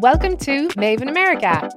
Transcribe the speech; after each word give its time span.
Welcome 0.00 0.36
to 0.38 0.68
Maeve 0.76 1.00
in 1.00 1.08
America, 1.08 1.70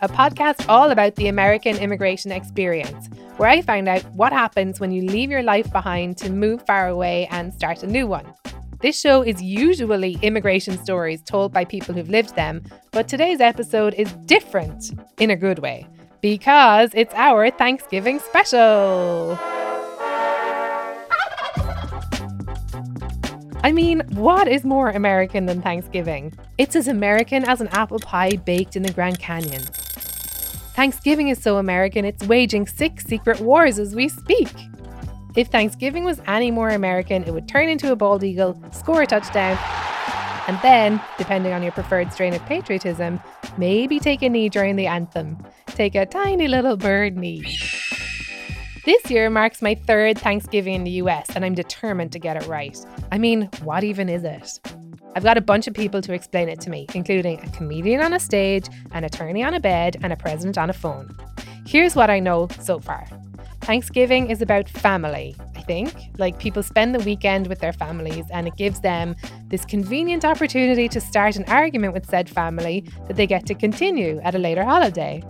a 0.00 0.08
podcast 0.08 0.68
all 0.68 0.90
about 0.90 1.14
the 1.14 1.28
American 1.28 1.76
immigration 1.76 2.32
experience, 2.32 3.08
where 3.36 3.48
I 3.48 3.62
find 3.62 3.88
out 3.88 4.04
what 4.14 4.32
happens 4.32 4.80
when 4.80 4.90
you 4.90 5.02
leave 5.02 5.30
your 5.30 5.44
life 5.44 5.70
behind 5.70 6.16
to 6.18 6.30
move 6.30 6.66
far 6.66 6.88
away 6.88 7.28
and 7.30 7.54
start 7.54 7.84
a 7.84 7.86
new 7.86 8.08
one. 8.08 8.34
This 8.80 8.98
show 8.98 9.22
is 9.22 9.40
usually 9.40 10.18
immigration 10.22 10.76
stories 10.76 11.22
told 11.22 11.52
by 11.52 11.64
people 11.64 11.94
who've 11.94 12.10
lived 12.10 12.34
them, 12.34 12.64
but 12.90 13.06
today's 13.06 13.40
episode 13.40 13.94
is 13.94 14.12
different 14.26 14.90
in 15.20 15.30
a 15.30 15.36
good 15.36 15.60
way 15.60 15.86
because 16.20 16.90
it's 16.94 17.14
our 17.14 17.50
Thanksgiving 17.50 18.18
special. 18.18 19.38
I 23.62 23.72
mean, 23.72 24.00
what 24.10 24.48
is 24.48 24.64
more 24.64 24.88
American 24.88 25.44
than 25.44 25.60
Thanksgiving? 25.60 26.32
It's 26.56 26.74
as 26.74 26.88
American 26.88 27.44
as 27.44 27.60
an 27.60 27.68
apple 27.68 27.98
pie 27.98 28.36
baked 28.36 28.74
in 28.74 28.82
the 28.82 28.92
Grand 28.92 29.18
Canyon. 29.18 29.62
Thanksgiving 30.74 31.28
is 31.28 31.42
so 31.42 31.58
American, 31.58 32.06
it's 32.06 32.24
waging 32.26 32.66
six 32.66 33.04
secret 33.04 33.38
wars 33.40 33.78
as 33.78 33.94
we 33.94 34.08
speak. 34.08 34.48
If 35.36 35.48
Thanksgiving 35.48 36.04
was 36.04 36.22
any 36.26 36.50
more 36.50 36.70
American, 36.70 37.22
it 37.24 37.34
would 37.34 37.48
turn 37.48 37.68
into 37.68 37.92
a 37.92 37.96
bald 37.96 38.24
eagle, 38.24 38.58
score 38.72 39.02
a 39.02 39.06
touchdown, 39.06 39.58
and 40.48 40.58
then, 40.62 41.00
depending 41.18 41.52
on 41.52 41.62
your 41.62 41.72
preferred 41.72 42.12
strain 42.14 42.32
of 42.32 42.44
patriotism, 42.46 43.20
maybe 43.58 44.00
take 44.00 44.22
a 44.22 44.28
knee 44.30 44.48
during 44.48 44.76
the 44.76 44.86
anthem. 44.86 45.36
Take 45.66 45.94
a 45.94 46.06
tiny 46.06 46.48
little 46.48 46.78
bird 46.78 47.16
knee. 47.16 47.44
This 48.86 49.10
year 49.10 49.28
marks 49.28 49.60
my 49.60 49.74
third 49.74 50.18
Thanksgiving 50.18 50.72
in 50.72 50.84
the 50.84 51.02
US, 51.02 51.28
and 51.36 51.44
I'm 51.44 51.54
determined 51.54 52.12
to 52.12 52.18
get 52.18 52.42
it 52.42 52.48
right. 52.48 52.78
I 53.12 53.18
mean, 53.18 53.50
what 53.62 53.84
even 53.84 54.08
is 54.08 54.24
it? 54.24 54.58
I've 55.14 55.22
got 55.22 55.36
a 55.36 55.42
bunch 55.42 55.66
of 55.66 55.74
people 55.74 56.00
to 56.00 56.14
explain 56.14 56.48
it 56.48 56.60
to 56.62 56.70
me, 56.70 56.86
including 56.94 57.40
a 57.40 57.50
comedian 57.50 58.00
on 58.00 58.14
a 58.14 58.20
stage, 58.20 58.68
an 58.92 59.04
attorney 59.04 59.42
on 59.42 59.52
a 59.52 59.60
bed, 59.60 59.98
and 60.02 60.14
a 60.14 60.16
president 60.16 60.56
on 60.56 60.70
a 60.70 60.72
phone. 60.72 61.14
Here's 61.66 61.94
what 61.94 62.08
I 62.08 62.20
know 62.20 62.48
so 62.58 62.78
far 62.78 63.06
Thanksgiving 63.60 64.30
is 64.30 64.40
about 64.40 64.66
family, 64.66 65.36
I 65.54 65.60
think. 65.60 65.92
Like 66.16 66.38
people 66.38 66.62
spend 66.62 66.94
the 66.94 67.00
weekend 67.00 67.48
with 67.48 67.58
their 67.58 67.74
families, 67.74 68.24
and 68.32 68.48
it 68.48 68.56
gives 68.56 68.80
them 68.80 69.14
this 69.48 69.66
convenient 69.66 70.24
opportunity 70.24 70.88
to 70.88 71.02
start 71.02 71.36
an 71.36 71.44
argument 71.48 71.92
with 71.92 72.06
said 72.06 72.30
family 72.30 72.86
that 73.08 73.16
they 73.16 73.26
get 73.26 73.44
to 73.46 73.54
continue 73.54 74.20
at 74.24 74.34
a 74.34 74.38
later 74.38 74.64
holiday. 74.64 75.22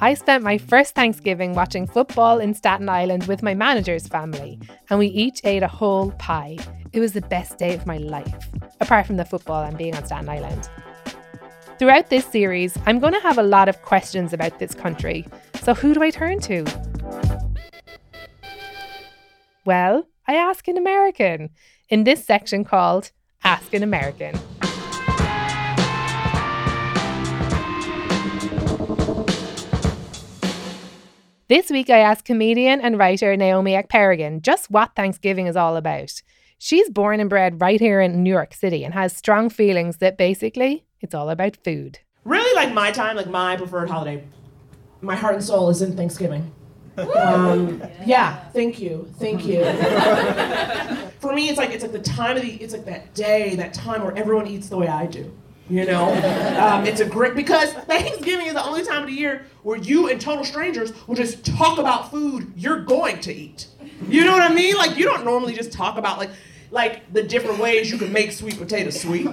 I 0.00 0.14
spent 0.14 0.44
my 0.44 0.58
first 0.58 0.94
Thanksgiving 0.94 1.54
watching 1.54 1.86
football 1.86 2.38
in 2.38 2.54
Staten 2.54 2.88
Island 2.88 3.26
with 3.26 3.42
my 3.42 3.54
manager's 3.54 4.06
family, 4.06 4.60
and 4.90 4.98
we 4.98 5.08
each 5.08 5.40
ate 5.44 5.62
a 5.62 5.68
whole 5.68 6.12
pie. 6.12 6.56
It 6.92 7.00
was 7.00 7.12
the 7.12 7.20
best 7.22 7.58
day 7.58 7.74
of 7.74 7.86
my 7.86 7.98
life, 7.98 8.48
apart 8.80 9.06
from 9.06 9.16
the 9.16 9.24
football 9.24 9.62
and 9.64 9.76
being 9.76 9.96
on 9.96 10.04
Staten 10.04 10.28
Island. 10.28 10.68
Throughout 11.78 12.10
this 12.10 12.26
series, 12.26 12.76
I'm 12.86 12.98
going 12.98 13.12
to 13.12 13.20
have 13.20 13.38
a 13.38 13.42
lot 13.42 13.68
of 13.68 13.82
questions 13.82 14.32
about 14.32 14.58
this 14.58 14.74
country. 14.74 15.26
So, 15.62 15.74
who 15.74 15.94
do 15.94 16.02
I 16.02 16.10
turn 16.10 16.40
to? 16.40 16.64
Well, 19.64 20.06
I 20.26 20.34
ask 20.34 20.66
an 20.68 20.76
American 20.76 21.50
in 21.88 22.04
this 22.04 22.24
section 22.24 22.64
called 22.64 23.12
Ask 23.44 23.74
an 23.74 23.82
American. 23.82 24.38
This 31.48 31.70
week, 31.70 31.88
I 31.88 32.00
asked 32.00 32.26
comedian 32.26 32.82
and 32.82 32.98
writer 32.98 33.34
Naomi 33.34 33.72
Ekperigin 33.72 34.42
just 34.42 34.70
what 34.70 34.94
Thanksgiving 34.94 35.46
is 35.46 35.56
all 35.56 35.76
about. 35.76 36.22
She's 36.58 36.90
born 36.90 37.20
and 37.20 37.30
bred 37.30 37.58
right 37.58 37.80
here 37.80 38.02
in 38.02 38.22
New 38.22 38.28
York 38.28 38.52
City 38.52 38.84
and 38.84 38.92
has 38.92 39.16
strong 39.16 39.48
feelings 39.48 39.96
that 39.96 40.18
basically 40.18 40.84
it's 41.00 41.14
all 41.14 41.30
about 41.30 41.56
food. 41.64 42.00
Really, 42.24 42.54
like 42.54 42.74
my 42.74 42.90
time, 42.90 43.16
like 43.16 43.30
my 43.30 43.56
preferred 43.56 43.88
holiday, 43.88 44.22
my 45.00 45.16
heart 45.16 45.36
and 45.36 45.42
soul 45.42 45.70
is 45.70 45.80
in 45.80 45.96
Thanksgiving. 45.96 46.52
Um, 46.98 47.82
yeah, 48.04 48.36
thank 48.50 48.78
you, 48.78 49.10
thank 49.14 49.46
you. 49.46 49.64
For 51.20 51.32
me, 51.32 51.48
it's 51.48 51.56
like 51.56 51.70
it's 51.70 51.82
like 51.82 51.92
the 51.92 51.98
time 52.00 52.36
of 52.36 52.42
the, 52.42 52.56
it's 52.56 52.74
like 52.74 52.84
that 52.84 53.14
day, 53.14 53.56
that 53.56 53.72
time 53.72 54.02
where 54.02 54.14
everyone 54.18 54.46
eats 54.46 54.68
the 54.68 54.76
way 54.76 54.88
I 54.88 55.06
do. 55.06 55.34
You 55.68 55.84
know, 55.84 56.12
um, 56.58 56.86
it's 56.86 57.00
a 57.00 57.04
great 57.04 57.34
because 57.34 57.72
Thanksgiving 57.72 58.46
is 58.46 58.54
the 58.54 58.64
only 58.64 58.84
time 58.84 59.02
of 59.02 59.08
the 59.08 59.14
year 59.14 59.44
where 59.62 59.76
you 59.76 60.08
and 60.08 60.18
total 60.18 60.44
strangers 60.44 60.92
will 61.06 61.14
just 61.14 61.44
talk 61.44 61.78
about 61.78 62.10
food 62.10 62.52
you're 62.56 62.80
going 62.80 63.20
to 63.20 63.34
eat. 63.34 63.66
You 64.08 64.24
know 64.24 64.32
what 64.32 64.50
I 64.50 64.54
mean? 64.54 64.76
Like 64.76 64.96
you 64.96 65.04
don't 65.04 65.24
normally 65.24 65.54
just 65.54 65.70
talk 65.72 65.98
about 65.98 66.18
like 66.18 66.30
like 66.70 67.12
the 67.12 67.22
different 67.22 67.58
ways 67.58 67.90
you 67.90 67.98
can 67.98 68.12
make 68.12 68.32
sweet 68.32 68.58
potato 68.58 68.90
sweet. 68.90 69.28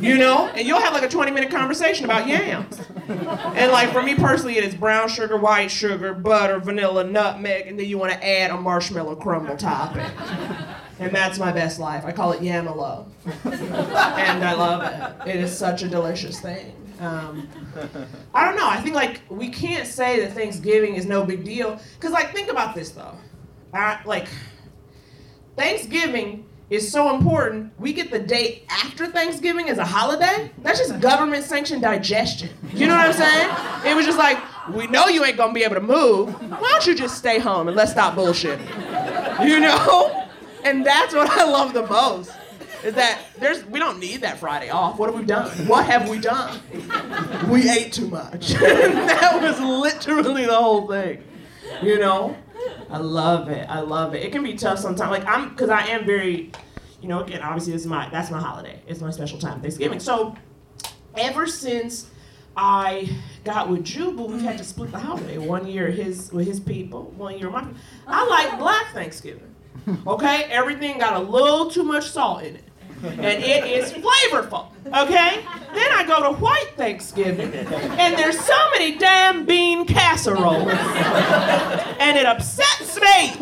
You 0.00 0.18
know, 0.18 0.48
and 0.48 0.66
you'll 0.66 0.80
have 0.80 0.92
like 0.92 1.02
a 1.02 1.08
20 1.08 1.30
minute 1.30 1.50
conversation 1.50 2.04
about 2.04 2.26
yams. 2.26 2.80
And 3.08 3.72
like 3.72 3.90
for 3.92 4.02
me 4.02 4.14
personally, 4.14 4.56
it 4.56 4.64
is 4.64 4.74
brown 4.74 5.08
sugar, 5.08 5.36
white 5.36 5.70
sugar, 5.70 6.14
butter, 6.14 6.58
vanilla, 6.58 7.04
nutmeg, 7.04 7.66
and 7.66 7.78
then 7.78 7.86
you 7.86 7.98
want 7.98 8.12
to 8.12 8.26
add 8.26 8.50
a 8.50 8.56
marshmallow 8.56 9.16
crumble 9.16 9.56
topping. 9.56 10.04
And 10.98 11.14
that's 11.14 11.38
my 11.38 11.52
best 11.52 11.78
life. 11.78 12.04
I 12.04 12.12
call 12.12 12.32
it 12.32 12.40
Yamalo. 12.40 13.06
and 13.44 14.44
I 14.44 14.52
love 14.54 14.82
it. 15.26 15.30
It 15.30 15.36
is 15.36 15.56
such 15.56 15.82
a 15.82 15.88
delicious 15.88 16.40
thing. 16.40 16.74
Um, 17.00 17.48
I 18.32 18.46
don't 18.46 18.56
know. 18.56 18.68
I 18.68 18.80
think 18.80 18.94
like 18.94 19.20
we 19.28 19.48
can't 19.48 19.86
say 19.86 20.20
that 20.20 20.32
Thanksgiving 20.32 20.94
is 20.94 21.04
no 21.04 21.24
big 21.24 21.44
deal. 21.44 21.78
Cause 22.00 22.12
like 22.12 22.32
think 22.32 22.50
about 22.50 22.74
this 22.74 22.90
though. 22.90 23.14
I, 23.74 24.00
like 24.06 24.28
Thanksgiving 25.56 26.46
is 26.70 26.90
so 26.90 27.14
important. 27.14 27.72
We 27.78 27.92
get 27.92 28.10
the 28.10 28.18
day 28.18 28.64
after 28.70 29.06
Thanksgiving 29.06 29.68
as 29.68 29.78
a 29.78 29.84
holiday. 29.84 30.50
That's 30.62 30.78
just 30.78 30.98
government 31.00 31.44
sanctioned 31.44 31.82
digestion. 31.82 32.50
You 32.72 32.88
know 32.88 32.96
what 32.96 33.08
I'm 33.08 33.12
saying? 33.12 33.92
It 33.92 33.94
was 33.94 34.06
just 34.06 34.18
like, 34.18 34.38
we 34.74 34.86
know 34.86 35.06
you 35.06 35.24
ain't 35.24 35.36
gonna 35.36 35.52
be 35.52 35.62
able 35.62 35.76
to 35.76 35.80
move. 35.80 36.32
Why 36.50 36.70
don't 36.70 36.86
you 36.86 36.94
just 36.94 37.18
stay 37.18 37.38
home 37.38 37.68
and 37.68 37.76
let's 37.76 37.92
stop 37.92 38.14
bullshitting? 38.14 39.46
You 39.46 39.60
know? 39.60 40.25
And 40.66 40.84
that's 40.84 41.14
what 41.14 41.30
I 41.30 41.44
love 41.48 41.72
the 41.72 41.86
most. 41.86 42.32
Is 42.84 42.94
that 42.94 43.20
there's 43.38 43.64
we 43.66 43.78
don't 43.78 44.00
need 44.00 44.22
that 44.22 44.38
Friday 44.38 44.68
off. 44.68 44.98
What 44.98 45.08
have 45.08 45.18
we 45.18 45.24
done? 45.24 45.48
What 45.68 45.86
have 45.86 46.08
we 46.08 46.18
done? 46.18 46.60
We 47.48 47.70
ate 47.70 47.92
too 47.92 48.08
much. 48.08 48.48
that 48.54 49.38
was 49.40 49.60
literally 49.60 50.44
the 50.44 50.56
whole 50.56 50.88
thing. 50.88 51.22
You 51.82 52.00
know? 52.00 52.36
I 52.90 52.98
love 52.98 53.48
it. 53.48 53.68
I 53.70 53.80
love 53.80 54.14
it. 54.14 54.24
It 54.24 54.32
can 54.32 54.42
be 54.42 54.54
tough 54.54 54.80
sometimes. 54.80 55.10
Like 55.10 55.24
I'm 55.24 55.50
because 55.50 55.70
I 55.70 55.86
am 55.86 56.04
very, 56.04 56.50
you 57.00 57.08
know, 57.08 57.22
again, 57.22 57.42
obviously 57.42 57.72
this 57.72 57.82
is 57.82 57.88
my 57.88 58.08
that's 58.10 58.32
my 58.32 58.40
holiday. 58.40 58.80
It's 58.88 59.00
my 59.00 59.12
special 59.12 59.38
time, 59.38 59.60
Thanksgiving. 59.60 60.00
So 60.00 60.34
ever 61.16 61.46
since 61.46 62.10
I 62.56 63.08
got 63.44 63.68
with 63.68 63.84
Jubu, 63.84 64.28
we've 64.28 64.42
had 64.42 64.58
to 64.58 64.64
split 64.64 64.90
the 64.90 64.98
holiday. 64.98 65.38
One 65.38 65.68
year 65.68 65.90
his 65.90 66.32
with 66.32 66.48
his 66.48 66.58
people, 66.58 67.04
one 67.16 67.38
year 67.38 67.50
my 67.50 67.64
I 68.08 68.26
like 68.26 68.58
black 68.58 68.92
Thanksgiving. 68.92 69.55
Okay, 70.06 70.44
everything 70.44 70.98
got 70.98 71.14
a 71.16 71.24
little 71.24 71.70
too 71.70 71.82
much 71.82 72.10
salt 72.10 72.42
in 72.42 72.56
it. 72.56 72.64
And 73.02 73.42
it 73.42 73.64
is 73.64 73.92
flavorful. 73.92 74.68
Okay? 74.86 75.44
Then 75.74 75.92
I 75.92 76.04
go 76.06 76.22
to 76.32 76.38
white 76.40 76.72
Thanksgiving, 76.76 77.52
and 77.52 78.16
there's 78.16 78.38
so 78.38 78.56
many 78.72 78.96
damn 78.96 79.44
bean 79.44 79.84
casseroles. 79.84 80.72
And 82.00 82.16
it 82.16 82.24
upsets 82.24 82.96
me. 82.96 83.32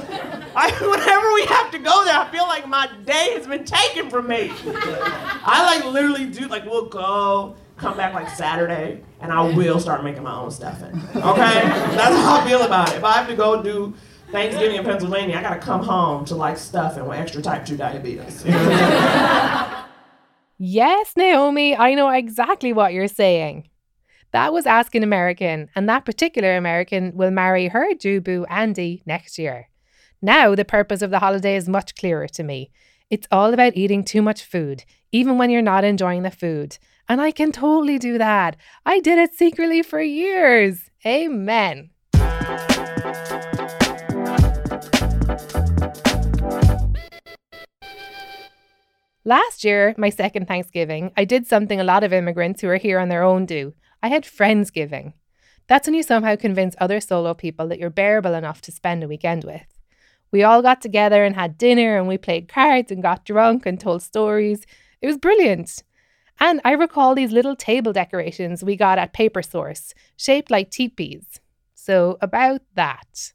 I, 0.56 0.70
whenever 0.80 1.32
we 1.34 1.46
have 1.46 1.70
to 1.72 1.78
go 1.78 2.04
there, 2.04 2.18
I 2.18 2.28
feel 2.30 2.44
like 2.44 2.66
my 2.68 2.88
day 3.04 3.34
has 3.34 3.46
been 3.46 3.64
taken 3.64 4.10
from 4.10 4.28
me. 4.28 4.52
I 4.66 5.64
like 5.64 5.92
literally 5.92 6.26
do 6.26 6.46
like 6.48 6.64
we'll 6.64 6.86
go, 6.86 7.56
come 7.76 7.96
back 7.96 8.14
like 8.14 8.28
Saturday, 8.30 9.02
and 9.20 9.32
I 9.32 9.42
will 9.54 9.78
start 9.80 10.02
making 10.04 10.22
my 10.22 10.34
own 10.34 10.50
stuffing. 10.50 10.94
Okay? 11.16 11.54
That's 11.94 12.16
how 12.16 12.40
I 12.40 12.46
feel 12.46 12.62
about 12.62 12.90
it. 12.92 12.96
If 12.96 13.04
I 13.04 13.12
have 13.12 13.28
to 13.28 13.36
go 13.36 13.62
do 13.62 13.94
Thanksgiving 14.30 14.76
in 14.76 14.84
Pennsylvania, 14.84 15.36
I 15.36 15.42
gotta 15.42 15.60
come 15.60 15.82
home 15.82 16.24
to 16.26 16.34
like 16.34 16.58
stuffing 16.58 17.06
with 17.06 17.18
extra 17.18 17.42
type 17.42 17.64
2 17.64 17.76
diabetes. 17.76 18.44
yes, 20.58 21.12
Naomi, 21.16 21.76
I 21.76 21.94
know 21.94 22.10
exactly 22.10 22.72
what 22.72 22.92
you're 22.92 23.08
saying. 23.08 23.68
That 24.32 24.52
was 24.52 24.66
Ask 24.66 24.94
an 24.96 25.04
American, 25.04 25.68
and 25.76 25.88
that 25.88 26.04
particular 26.04 26.56
American 26.56 27.12
will 27.14 27.30
marry 27.30 27.68
her 27.68 27.94
Jubu 27.94 28.44
Andy 28.50 29.02
next 29.06 29.38
year. 29.38 29.68
Now, 30.20 30.54
the 30.56 30.64
purpose 30.64 31.02
of 31.02 31.10
the 31.10 31.20
holiday 31.20 31.54
is 31.54 31.68
much 31.68 31.94
clearer 31.94 32.26
to 32.28 32.42
me. 32.42 32.72
It's 33.10 33.28
all 33.30 33.54
about 33.54 33.76
eating 33.76 34.02
too 34.02 34.22
much 34.22 34.42
food, 34.42 34.84
even 35.12 35.38
when 35.38 35.50
you're 35.50 35.62
not 35.62 35.84
enjoying 35.84 36.22
the 36.22 36.32
food. 36.32 36.78
And 37.08 37.20
I 37.20 37.30
can 37.30 37.52
totally 37.52 37.98
do 37.98 38.18
that. 38.18 38.56
I 38.84 38.98
did 38.98 39.18
it 39.18 39.34
secretly 39.34 39.82
for 39.82 40.00
years. 40.00 40.90
Amen. 41.06 41.90
Last 49.26 49.64
year, 49.64 49.94
my 49.96 50.10
second 50.10 50.46
Thanksgiving, 50.46 51.10
I 51.16 51.24
did 51.24 51.46
something 51.46 51.80
a 51.80 51.84
lot 51.84 52.04
of 52.04 52.12
immigrants 52.12 52.60
who 52.60 52.68
are 52.68 52.76
here 52.76 52.98
on 52.98 53.08
their 53.08 53.22
own 53.22 53.46
do. 53.46 53.72
I 54.02 54.08
had 54.08 54.24
Friendsgiving. 54.24 55.14
That's 55.66 55.88
when 55.88 55.94
you 55.94 56.02
somehow 56.02 56.36
convince 56.36 56.76
other 56.78 57.00
solo 57.00 57.32
people 57.32 57.66
that 57.68 57.78
you're 57.78 57.88
bearable 57.88 58.34
enough 58.34 58.60
to 58.62 58.72
spend 58.72 59.02
a 59.02 59.08
weekend 59.08 59.44
with. 59.44 59.64
We 60.30 60.42
all 60.42 60.60
got 60.60 60.82
together 60.82 61.24
and 61.24 61.34
had 61.34 61.56
dinner 61.56 61.96
and 61.96 62.06
we 62.06 62.18
played 62.18 62.48
cards 62.48 62.92
and 62.92 63.02
got 63.02 63.24
drunk 63.24 63.64
and 63.64 63.80
told 63.80 64.02
stories. 64.02 64.66
It 65.00 65.06
was 65.06 65.16
brilliant. 65.16 65.82
And 66.38 66.60
I 66.62 66.72
recall 66.72 67.14
these 67.14 67.32
little 67.32 67.56
table 67.56 67.94
decorations 67.94 68.62
we 68.62 68.76
got 68.76 68.98
at 68.98 69.14
Paper 69.14 69.40
Source, 69.40 69.94
shaped 70.18 70.50
like 70.50 70.70
teepees. 70.70 71.40
So, 71.74 72.18
about 72.20 72.60
that. 72.74 73.32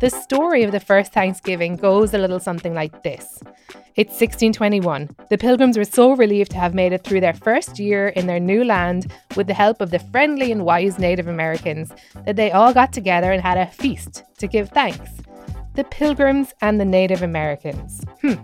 The 0.00 0.08
story 0.08 0.62
of 0.62 0.72
the 0.72 0.80
first 0.80 1.12
Thanksgiving 1.12 1.76
goes 1.76 2.14
a 2.14 2.18
little 2.18 2.40
something 2.40 2.72
like 2.72 3.02
this. 3.02 3.42
It's 3.96 4.12
1621. 4.12 5.10
The 5.28 5.36
Pilgrims 5.36 5.76
were 5.76 5.84
so 5.84 6.16
relieved 6.16 6.52
to 6.52 6.56
have 6.56 6.72
made 6.72 6.94
it 6.94 7.04
through 7.04 7.20
their 7.20 7.34
first 7.34 7.78
year 7.78 8.08
in 8.08 8.26
their 8.26 8.40
new 8.40 8.64
land 8.64 9.12
with 9.36 9.46
the 9.46 9.52
help 9.52 9.82
of 9.82 9.90
the 9.90 9.98
friendly 9.98 10.52
and 10.52 10.64
wise 10.64 10.98
Native 10.98 11.28
Americans 11.28 11.92
that 12.24 12.36
they 12.36 12.50
all 12.50 12.72
got 12.72 12.94
together 12.94 13.30
and 13.30 13.42
had 13.42 13.58
a 13.58 13.66
feast 13.66 14.24
to 14.38 14.46
give 14.46 14.70
thanks. 14.70 15.10
The 15.74 15.84
Pilgrims 15.84 16.54
and 16.62 16.80
the 16.80 16.86
Native 16.86 17.22
Americans. 17.22 18.02
Hmm. 18.22 18.36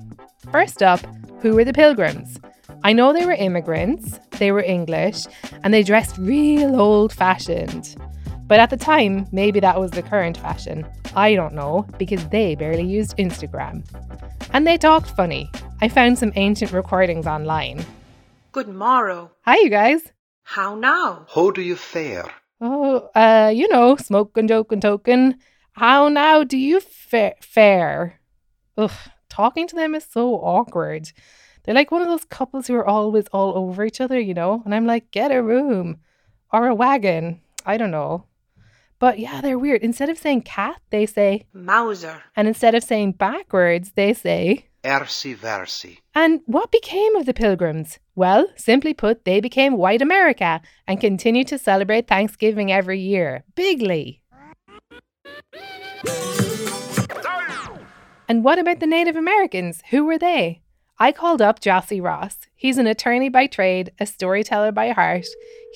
First 0.53 0.83
up, 0.83 1.01
who 1.41 1.55
were 1.55 1.65
the 1.65 1.73
Pilgrims? 1.73 2.39
I 2.85 2.93
know 2.93 3.15
they 3.15 3.25
were 3.25 3.33
immigrants, 3.33 4.21
they 4.33 4.53
were 4.53 4.63
English, 4.63 5.25
and 5.65 5.73
they 5.73 5.83
dressed 5.83 6.19
real 6.19 6.79
old 6.79 7.15
fashioned. 7.15 7.97
But 8.47 8.61
at 8.61 8.71
the 8.71 8.77
time, 8.77 9.27
maybe 9.33 9.59
that 9.61 9.81
was 9.81 9.91
the 9.91 10.03
current 10.03 10.37
fashion. 10.37 10.87
I 11.17 11.35
don't 11.35 11.55
know, 11.55 11.87
because 11.99 12.29
they 12.29 12.55
barely 12.55 12.85
used 12.85 13.17
Instagram. 13.17 13.85
And 14.53 14.67
they 14.67 14.79
talked 14.79 15.11
funny. 15.11 15.51
I 15.81 15.89
found 15.89 16.19
some 16.19 16.33
ancient 16.37 16.73
recordings 16.73 17.27
online. 17.27 17.85
Good 18.53 18.69
morrow. 18.69 19.33
Hi, 19.43 19.57
you 19.57 19.69
guys. 19.69 20.13
How 20.45 20.77
now? 20.77 21.27
How 21.35 21.51
do 21.51 21.61
you 21.61 21.75
fare? 21.75 22.31
Oh, 22.61 23.11
uh, 23.15 23.53
you 23.55 23.69
know, 23.69 23.97
smoking, 23.97 24.47
joking, 24.47 24.81
token. 24.81 25.39
How 25.73 26.09
now 26.09 26.45
do 26.45 26.57
you 26.57 26.81
fa- 26.81 27.35
fare? 27.41 28.21
Ugh, 28.79 28.93
talking 29.29 29.67
to 29.67 29.75
them 29.75 29.95
is 29.95 30.07
so 30.09 30.35
awkward. 30.37 31.11
They're 31.65 31.75
like 31.75 31.91
one 31.91 32.01
of 32.01 32.09
those 32.09 32.25
couples 32.25 32.69
who 32.69 32.77
are 32.77 32.87
always 32.87 33.27
all 33.33 33.59
over 33.59 33.85
each 33.85 34.01
other, 34.01 34.21
you 34.21 34.35
know? 34.35 34.63
And 34.65 34.73
I'm 34.73 34.87
like, 34.87 35.11
get 35.11 35.33
a 35.33 35.43
room 35.43 35.99
or 36.53 36.69
a 36.69 36.75
wagon. 36.75 37.41
I 37.67 37.77
don't 37.77 37.91
know. 37.91 38.25
But 38.99 39.19
yeah, 39.19 39.41
they're 39.41 39.59
weird. 39.59 39.83
Instead 39.83 40.09
of 40.09 40.19
saying 40.19 40.43
cat, 40.43 40.81
they 40.91 41.07
say 41.07 41.47
Mauser. 41.53 42.23
And 42.35 42.49
instead 42.49 42.75
of 42.75 42.83
saying 42.83 43.13
backwards, 43.13 43.93
they 43.93 44.15
say 44.15 44.67
Ersi 44.83 45.37
versi. 45.37 45.99
And 46.15 46.41
what 46.47 46.71
became 46.71 47.17
of 47.17 47.27
the 47.27 47.35
pilgrims? 47.35 47.99
Well, 48.15 48.47
simply 48.57 48.95
put, 48.95 49.25
they 49.25 49.41
became 49.41 49.77
white 49.77 50.01
America 50.01 50.61
and 50.87 51.01
continue 51.01 51.45
to 51.45 51.59
celebrate 51.59 52.07
Thanksgiving 52.07 52.73
every 52.73 53.01
year. 53.01 53.45
Bigly. 53.55 54.21
And 58.29 58.43
what 58.43 58.59
about 58.59 58.81
the 58.81 58.87
Native 58.87 59.17
Americans? 59.17 59.83
Who 59.91 60.05
were 60.05 60.19
they? 60.19 60.63
I 60.99 61.13
called 61.13 61.43
up 61.43 61.61
Jossie 61.61 62.03
Ross. 62.03 62.39
He's 62.55 62.79
an 62.79 62.87
attorney 62.87 63.29
by 63.29 63.47
trade, 63.47 63.93
a 64.01 64.07
storyteller 64.07 64.73
by 64.73 64.91
heart. 64.91 65.27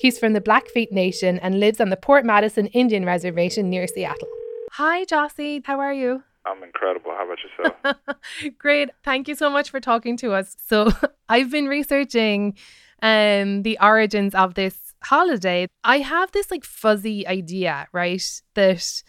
He's 0.01 0.17
from 0.17 0.33
the 0.33 0.41
Blackfeet 0.41 0.91
Nation 0.91 1.37
and 1.37 1.59
lives 1.59 1.79
on 1.79 1.89
the 1.89 1.95
Port 1.95 2.25
Madison 2.25 2.65
Indian 2.67 3.05
Reservation 3.05 3.69
near 3.69 3.85
Seattle. 3.85 4.27
Hi, 4.71 5.05
Jossie. 5.05 5.63
How 5.63 5.79
are 5.79 5.93
you? 5.93 6.23
I'm 6.43 6.63
incredible. 6.63 7.11
How 7.11 7.25
about 7.25 7.37
yourself? 7.43 8.17
Great. 8.57 8.89
Thank 9.03 9.27
you 9.27 9.35
so 9.35 9.47
much 9.47 9.69
for 9.69 9.79
talking 9.79 10.17
to 10.17 10.33
us. 10.33 10.57
So, 10.65 10.89
I've 11.29 11.51
been 11.51 11.67
researching 11.67 12.57
um, 13.03 13.61
the 13.61 13.77
origins 13.79 14.33
of 14.33 14.55
this 14.55 14.95
holiday. 15.03 15.67
I 15.83 15.99
have 15.99 16.31
this 16.31 16.49
like 16.49 16.63
fuzzy 16.63 17.27
idea, 17.27 17.87
right? 17.93 18.41
That 18.55 19.03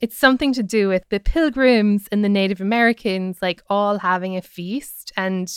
it's 0.00 0.16
something 0.16 0.52
to 0.52 0.62
do 0.62 0.86
with 0.86 1.08
the 1.08 1.18
pilgrims 1.18 2.06
and 2.12 2.24
the 2.24 2.28
Native 2.28 2.60
Americans, 2.60 3.38
like 3.42 3.62
all 3.68 3.98
having 3.98 4.36
a 4.36 4.42
feast, 4.42 5.12
and 5.16 5.50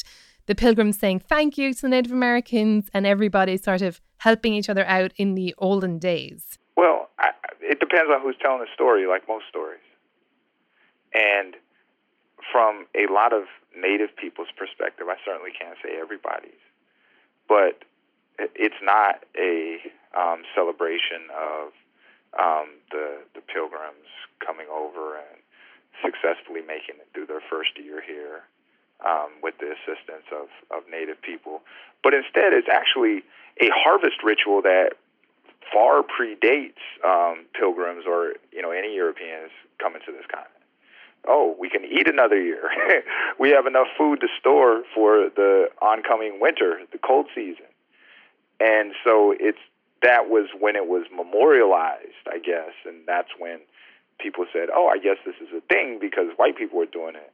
the 0.47 0.56
pilgrims 0.56 0.97
saying 0.97 1.19
thank 1.19 1.59
you 1.59 1.75
to 1.75 1.81
the 1.83 1.89
Native 1.89 2.12
Americans, 2.12 2.89
and 2.92 3.06
everybody 3.06 3.56
sort 3.56 3.83
of 3.83 4.01
helping 4.19 4.54
each 4.54 4.69
other 4.69 4.86
out 4.86 5.12
in 5.18 5.36
the 5.36 5.54
olden 5.57 5.98
days. 6.00 6.57
Well, 6.77 7.10
I, 7.19 7.31
it 7.62 7.80
depends 7.80 8.12
on 8.13 8.21
who's 8.21 8.36
telling 8.42 8.60
the 8.60 8.71
story, 8.74 9.07
like 9.07 9.27
most 9.27 9.45
stories. 9.50 9.83
And 11.13 11.56
from 12.51 12.86
a 12.95 13.12
lot 13.12 13.33
of 13.33 13.44
Native 13.75 14.16
people's 14.16 14.51
perspective, 14.56 15.07
I 15.10 15.16
certainly 15.25 15.51
can't 15.51 15.77
say 15.83 16.00
everybody's, 16.00 16.63
but 17.48 17.83
it's 18.56 18.81
not 18.81 19.25
a 19.38 19.77
um, 20.18 20.44
celebration 20.56 21.27
of 21.36 21.71
um, 22.39 22.80
the 22.92 23.19
the 23.36 23.42
pilgrims 23.42 24.10
coming 24.45 24.68
over 24.71 25.18
and 25.18 25.39
successfully 26.04 26.62
making 26.62 26.95
it 27.01 27.07
through 27.13 27.25
their 27.25 27.44
first 27.50 27.71
year 27.77 28.01
here 28.01 28.44
um, 29.06 29.30
with 29.42 29.56
the 29.60 29.72
assistance 29.72 30.28
of, 30.31 30.48
of 30.75 30.84
native 30.90 31.22
people. 31.22 31.62
But 32.04 32.13
instead, 32.13 32.54
it's 32.54 32.68
actually 32.72 33.24
a 33.62 33.69
harvest 33.72 34.24
ritual 34.24 34.62
that 34.63 34.94
far 35.72 36.04
predates 36.04 36.81
um, 37.06 37.46
pilgrims 37.54 38.06
or 38.07 38.34
you 38.51 38.62
know 38.62 38.72
any 38.72 38.96
Europeans 38.96 39.51
coming 39.80 40.01
to 40.06 40.12
this 40.12 40.25
continent. 40.28 40.56
Oh, 41.28 41.56
we 41.60 41.69
can 41.69 41.84
eat 41.84 42.07
another 42.07 42.42
year. 42.42 42.69
we 43.40 43.50
have 43.50 43.66
enough 43.68 43.88
food 43.98 44.22
to 44.22 44.28
store 44.40 44.84
for 44.96 45.30
the 45.36 45.68
oncoming 45.81 46.40
winter, 46.40 46.80
the 46.92 46.98
cold 46.98 47.28
season. 47.36 47.68
And 48.62 48.94
so 49.04 49.36
it's 49.38 49.60
that 50.02 50.30
was 50.30 50.48
when 50.57 50.75
it 50.75 50.88
was 50.88 51.06
memorialized, 51.13 52.24
I 52.31 52.40
guess, 52.40 52.72
and 52.86 53.06
that's 53.06 53.30
when 53.38 53.60
people 54.19 54.45
said, 54.52 54.69
"Oh, 54.74 54.88
I 54.88 54.98
guess 54.98 55.18
this 55.25 55.36
is 55.42 55.50
a 55.56 55.62
thing 55.74 56.00
because 56.00 56.28
white 56.38 56.57
people 56.57 56.80
were 56.80 56.86
doing 56.86 57.16
it." 57.16 57.31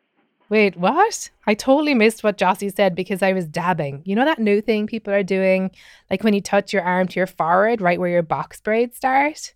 Wait, 0.49 0.77
what? 0.77 1.29
I 1.47 1.53
totally 1.55 1.93
missed 1.93 2.23
what 2.23 2.37
Jossie 2.37 2.73
said 2.73 2.95
because 2.95 3.23
I 3.23 3.33
was 3.33 3.47
dabbing. 3.47 4.01
You 4.05 4.15
know 4.15 4.25
that 4.25 4.39
new 4.39 4.61
thing 4.61 4.87
people 4.87 5.13
are 5.13 5.23
doing, 5.23 5.71
like 6.09 6.23
when 6.23 6.33
you 6.33 6.41
touch 6.41 6.71
your 6.71 6.83
arm 6.83 7.07
to 7.07 7.19
your 7.19 7.27
forehead, 7.27 7.81
right 7.81 7.99
where 7.99 8.09
your 8.09 8.21
box 8.21 8.61
braids 8.61 8.97
start. 8.97 9.53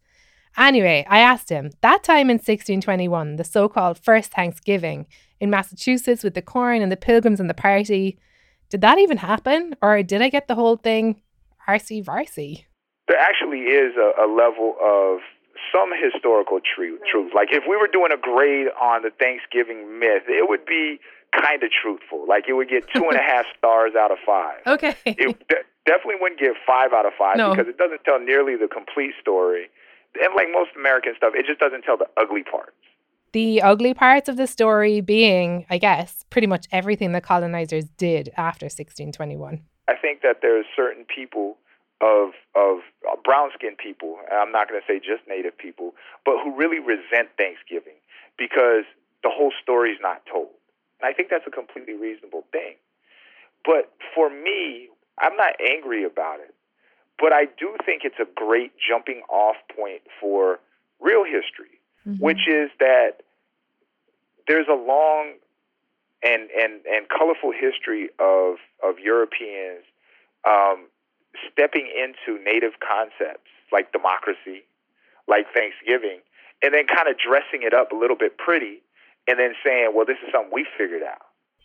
Anyway, 0.58 1.06
I 1.08 1.20
asked 1.20 1.50
him 1.50 1.72
that 1.82 2.04
time 2.04 2.30
in 2.30 2.36
1621, 2.36 3.36
the 3.36 3.44
so-called 3.44 4.00
first 4.00 4.32
Thanksgiving 4.32 5.06
in 5.40 5.50
Massachusetts 5.50 6.24
with 6.24 6.34
the 6.34 6.42
corn 6.42 6.82
and 6.82 6.92
the 6.92 6.98
pilgrims 6.98 7.40
and 7.40 7.50
the 7.50 7.54
party. 7.54 8.18
Did 8.70 8.82
that 8.82 8.98
even 8.98 9.18
happen, 9.18 9.76
or 9.82 10.02
did 10.04 10.22
I 10.22 10.30
get 10.30 10.48
the 10.48 10.56
whole 10.56 10.76
thing 10.76 11.22
arcy 11.68 12.02
varsy? 12.02 12.66
there 13.10 13.20
actually 13.20 13.62
is 13.62 13.98
a, 13.98 14.24
a 14.24 14.28
level 14.30 14.76
of 14.82 15.20
some 15.72 15.92
historical 15.94 16.60
truth, 16.60 17.02
truth. 17.10 17.32
Like 17.36 17.50
if 17.52 17.64
we 17.70 17.78
were 17.78 17.88
doing 17.92 18.12
a 18.12 18.18
grade 18.18 18.68
on 18.82 19.02
the 19.04 19.12
Thanksgiving 19.12 20.00
myth, 20.00 20.24
it 20.28 20.48
would 20.50 20.66
be 20.66 21.00
kind 21.36 21.62
of 21.64 21.70
truthful. 21.72 22.26
Like 22.28 22.46
it 22.48 22.54
would 22.54 22.70
get 22.70 22.84
two 22.94 23.06
and 23.08 23.16
a 23.18 23.22
half 23.22 23.46
stars 23.58 23.94
out 23.98 24.12
of 24.12 24.18
five. 24.26 24.60
Okay. 24.66 24.96
It 25.06 25.38
de- 25.48 25.66
definitely 25.86 26.16
wouldn't 26.22 26.40
get 26.40 26.54
five 26.66 26.94
out 26.94 27.06
of 27.06 27.14
five 27.18 27.38
No. 27.38 27.52
because 27.52 27.68
it 27.68 27.78
doesn't 27.78 28.04
tell 28.04 28.20
nearly 28.20 28.56
the 28.56 28.68
complete 28.68 29.14
story. 29.22 29.70
And 30.22 30.34
like 30.36 30.48
most 30.52 30.72
American 30.76 31.14
stuff, 31.16 31.34
it 31.36 31.46
just 31.46 31.60
doesn't 31.60 31.84
tell 31.84 31.98
the 31.98 32.08
ugly 32.18 32.44
parts. 32.44 32.74
The 33.32 33.62
ugly 33.62 33.94
parts 33.94 34.28
of 34.28 34.38
the 34.38 34.48
story 34.48 35.02
being, 35.02 35.68
I 35.70 35.78
guess, 35.78 36.26
pretty 36.32 36.48
much 36.48 36.66
everything 36.72 37.12
the 37.12 37.22
colonizers 37.22 37.86
did 37.98 38.30
after 38.36 38.66
1621. 38.66 39.62
I 39.88 39.94
think 39.96 40.22
that 40.24 40.38
there's 40.42 40.66
certain 40.76 41.06
people 41.06 41.58
of 42.02 42.32
of 42.56 42.80
brown 43.24 43.50
skinned 43.54 43.78
people, 43.78 44.18
I'm 44.32 44.52
not 44.52 44.70
going 44.70 44.80
to 44.80 44.88
say 44.88 45.00
just 45.00 45.28
native 45.28 45.58
people, 45.58 45.94
but 46.26 46.36
who 46.44 46.56
really 46.56 46.80
resent 46.80 47.30
Thanksgiving 47.38 48.00
because 48.38 48.86
the 49.24 49.30
whole 49.30 49.52
story's 49.62 50.00
not 50.02 50.22
told. 50.32 50.50
And 51.02 51.10
I 51.10 51.14
think 51.14 51.30
that's 51.30 51.46
a 51.48 51.52
completely 51.52 51.94
reasonable 51.94 52.46
thing. 52.52 52.76
But 53.66 53.92
for 54.16 54.30
me, 54.30 54.90
I'm 55.20 55.36
not 55.36 55.54
angry 55.60 56.04
about 56.04 56.40
it. 56.40 56.56
But 57.20 57.34
I 57.34 57.46
do 57.46 57.76
think 57.86 58.04
it's 58.06 58.20
a 58.20 58.28
great 58.34 58.72
jumping 58.80 59.24
off 59.30 59.58
point 59.76 60.02
for 60.22 60.60
real 61.02 61.26
history, 61.26 61.80
which 62.20 62.48
is 62.48 62.72
that 62.80 63.22
there's 64.48 64.68
a 64.70 64.74
long 64.74 65.34
and 66.24 66.50
and 66.52 66.86
and 66.86 67.08
colorful 67.10 67.52
history 67.52 68.10
of 68.20 68.56
of 68.82 69.00
Europeans 69.00 69.84
um, 70.48 70.88
stepping 71.52 71.88
into 71.88 72.42
native 72.44 72.74
concepts 72.80 73.50
like 73.72 73.92
democracy, 73.92 74.66
like 75.28 75.46
Thanksgiving, 75.54 76.22
and 76.64 76.74
then 76.74 76.88
kind 76.88 77.08
of 77.08 77.16
dressing 77.18 77.62
it 77.62 77.74
up 77.74 77.92
a 77.92 77.96
little 77.96 78.18
bit 78.18 78.38
pretty, 78.38 78.82
and 79.28 79.40
then 79.40 79.54
saying, 79.64 79.92
"Well, 79.94 80.06
this 80.06 80.18
is 80.26 80.32
something 80.32 80.52
we 80.52 80.66
figured 80.78 81.04
out." 81.04 81.22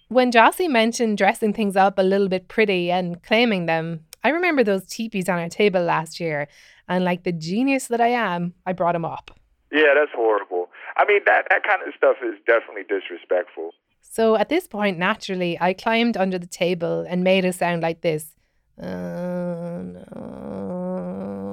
When 0.08 0.30
Jossie 0.30 0.68
mentioned 0.68 1.18
dressing 1.18 1.52
things 1.52 1.76
up 1.76 1.98
a 1.98 2.02
little 2.02 2.28
bit 2.28 2.48
pretty 2.48 2.90
and 2.90 3.22
claiming 3.22 3.66
them, 3.66 4.04
I 4.22 4.28
remember 4.28 4.62
those 4.62 4.86
teepees 4.86 5.28
on 5.28 5.38
our 5.38 5.48
table 5.48 5.82
last 5.82 6.20
year, 6.20 6.48
and 6.88 7.04
like 7.04 7.24
the 7.24 7.32
genius 7.32 7.88
that 7.88 8.00
I 8.00 8.08
am, 8.08 8.54
I 8.66 8.72
brought 8.72 8.92
them 8.92 9.04
up. 9.04 9.30
Yeah, 9.72 9.94
that's 9.94 10.12
horrible. 10.14 10.68
I 10.96 11.04
mean, 11.06 11.20
that 11.26 11.46
that 11.50 11.64
kind 11.64 11.82
of 11.86 11.94
stuff 11.96 12.16
is 12.22 12.34
definitely 12.46 12.84
disrespectful. 12.88 13.72
So 14.00 14.36
at 14.36 14.48
this 14.48 14.68
point, 14.68 14.98
naturally, 14.98 15.58
I 15.60 15.72
climbed 15.72 16.16
under 16.16 16.38
the 16.38 16.46
table 16.46 17.04
and 17.08 17.24
made 17.24 17.44
a 17.44 17.52
sound 17.52 17.82
like 17.82 18.02
this. 18.02 18.36
Uh, 18.80 19.82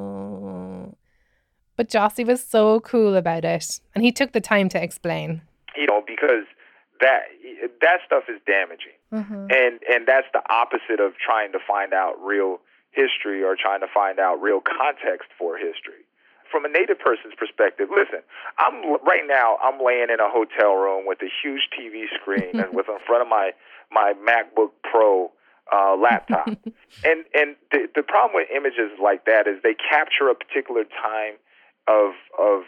no. 0.02 0.96
But 1.78 1.90
Jossie 1.90 2.26
was 2.26 2.44
so 2.44 2.80
cool 2.82 3.16
about 3.16 3.44
it, 3.46 3.80
and 3.96 4.04
he 4.04 4.12
took 4.12 4.32
the 4.34 4.42
time 4.42 4.70
to 4.70 4.82
explain. 4.82 5.42
you 5.76 5.86
know, 5.88 6.02
because 6.06 6.46
that 7.00 7.22
that 7.82 8.00
stuff 8.06 8.24
is 8.30 8.40
damaging, 8.46 8.94
Mm-hmm. 9.12 9.48
and 9.52 9.80
and 9.90 10.08
that's 10.08 10.28
the 10.34 10.42
opposite 10.50 11.00
of 11.00 11.14
trying 11.18 11.52
to 11.54 11.60
find 11.68 11.94
out 11.94 12.14
real 12.24 12.60
history 12.92 13.44
or 13.44 13.56
trying 13.60 13.82
to 13.82 13.88
find 13.94 14.20
out 14.20 14.42
real 14.42 14.62
context 14.62 15.30
for 15.38 15.58
history. 15.58 16.06
From 16.52 16.66
a 16.66 16.70
native 16.70 17.00
person's 17.00 17.34
perspective, 17.38 17.90
listen, 17.90 18.22
I'm 18.58 18.84
right 19.04 19.24
now 19.28 19.58
I'm 19.64 19.80
laying 19.84 20.10
in 20.14 20.20
a 20.20 20.30
hotel 20.30 20.76
room 20.76 21.06
with 21.08 21.20
a 21.22 21.30
huge 21.42 21.70
TV 21.78 22.06
screen 22.22 22.60
and 22.62 22.74
with 22.76 22.88
in 22.90 22.98
front 23.08 23.22
of 23.24 23.28
my 23.30 23.52
my 23.92 24.14
MacBook 24.22 24.72
Pro 24.84 25.32
uh, 25.72 25.96
laptop. 25.96 26.48
and 27.04 27.26
and 27.34 27.56
the 27.72 27.88
the 27.96 28.04
problem 28.04 28.32
with 28.36 28.48
images 28.56 28.92
like 29.02 29.26
that 29.26 29.48
is 29.48 29.58
they 29.64 29.76
capture 29.76 30.30
a 30.30 30.36
particular 30.36 30.84
time 30.84 31.36
of 31.88 32.14
of 32.40 32.64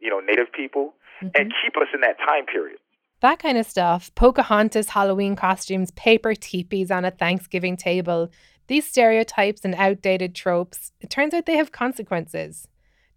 you 0.00 0.10
know 0.10 0.20
native 0.20 0.52
people 0.52 0.94
and 1.20 1.52
keep 1.62 1.76
us 1.76 1.88
in 1.94 2.00
that 2.00 2.18
time 2.18 2.46
period. 2.46 2.78
That 3.20 3.40
kind 3.40 3.58
of 3.58 3.66
stuff, 3.66 4.14
Pocahontas 4.14 4.90
Halloween 4.90 5.34
costumes, 5.34 5.90
paper 5.92 6.34
teepees 6.34 6.90
on 6.90 7.04
a 7.04 7.10
Thanksgiving 7.10 7.76
table, 7.76 8.30
these 8.68 8.86
stereotypes 8.86 9.64
and 9.64 9.74
outdated 9.74 10.34
tropes, 10.34 10.92
it 11.00 11.10
turns 11.10 11.34
out 11.34 11.46
they 11.46 11.56
have 11.56 11.72
consequences. 11.72 12.68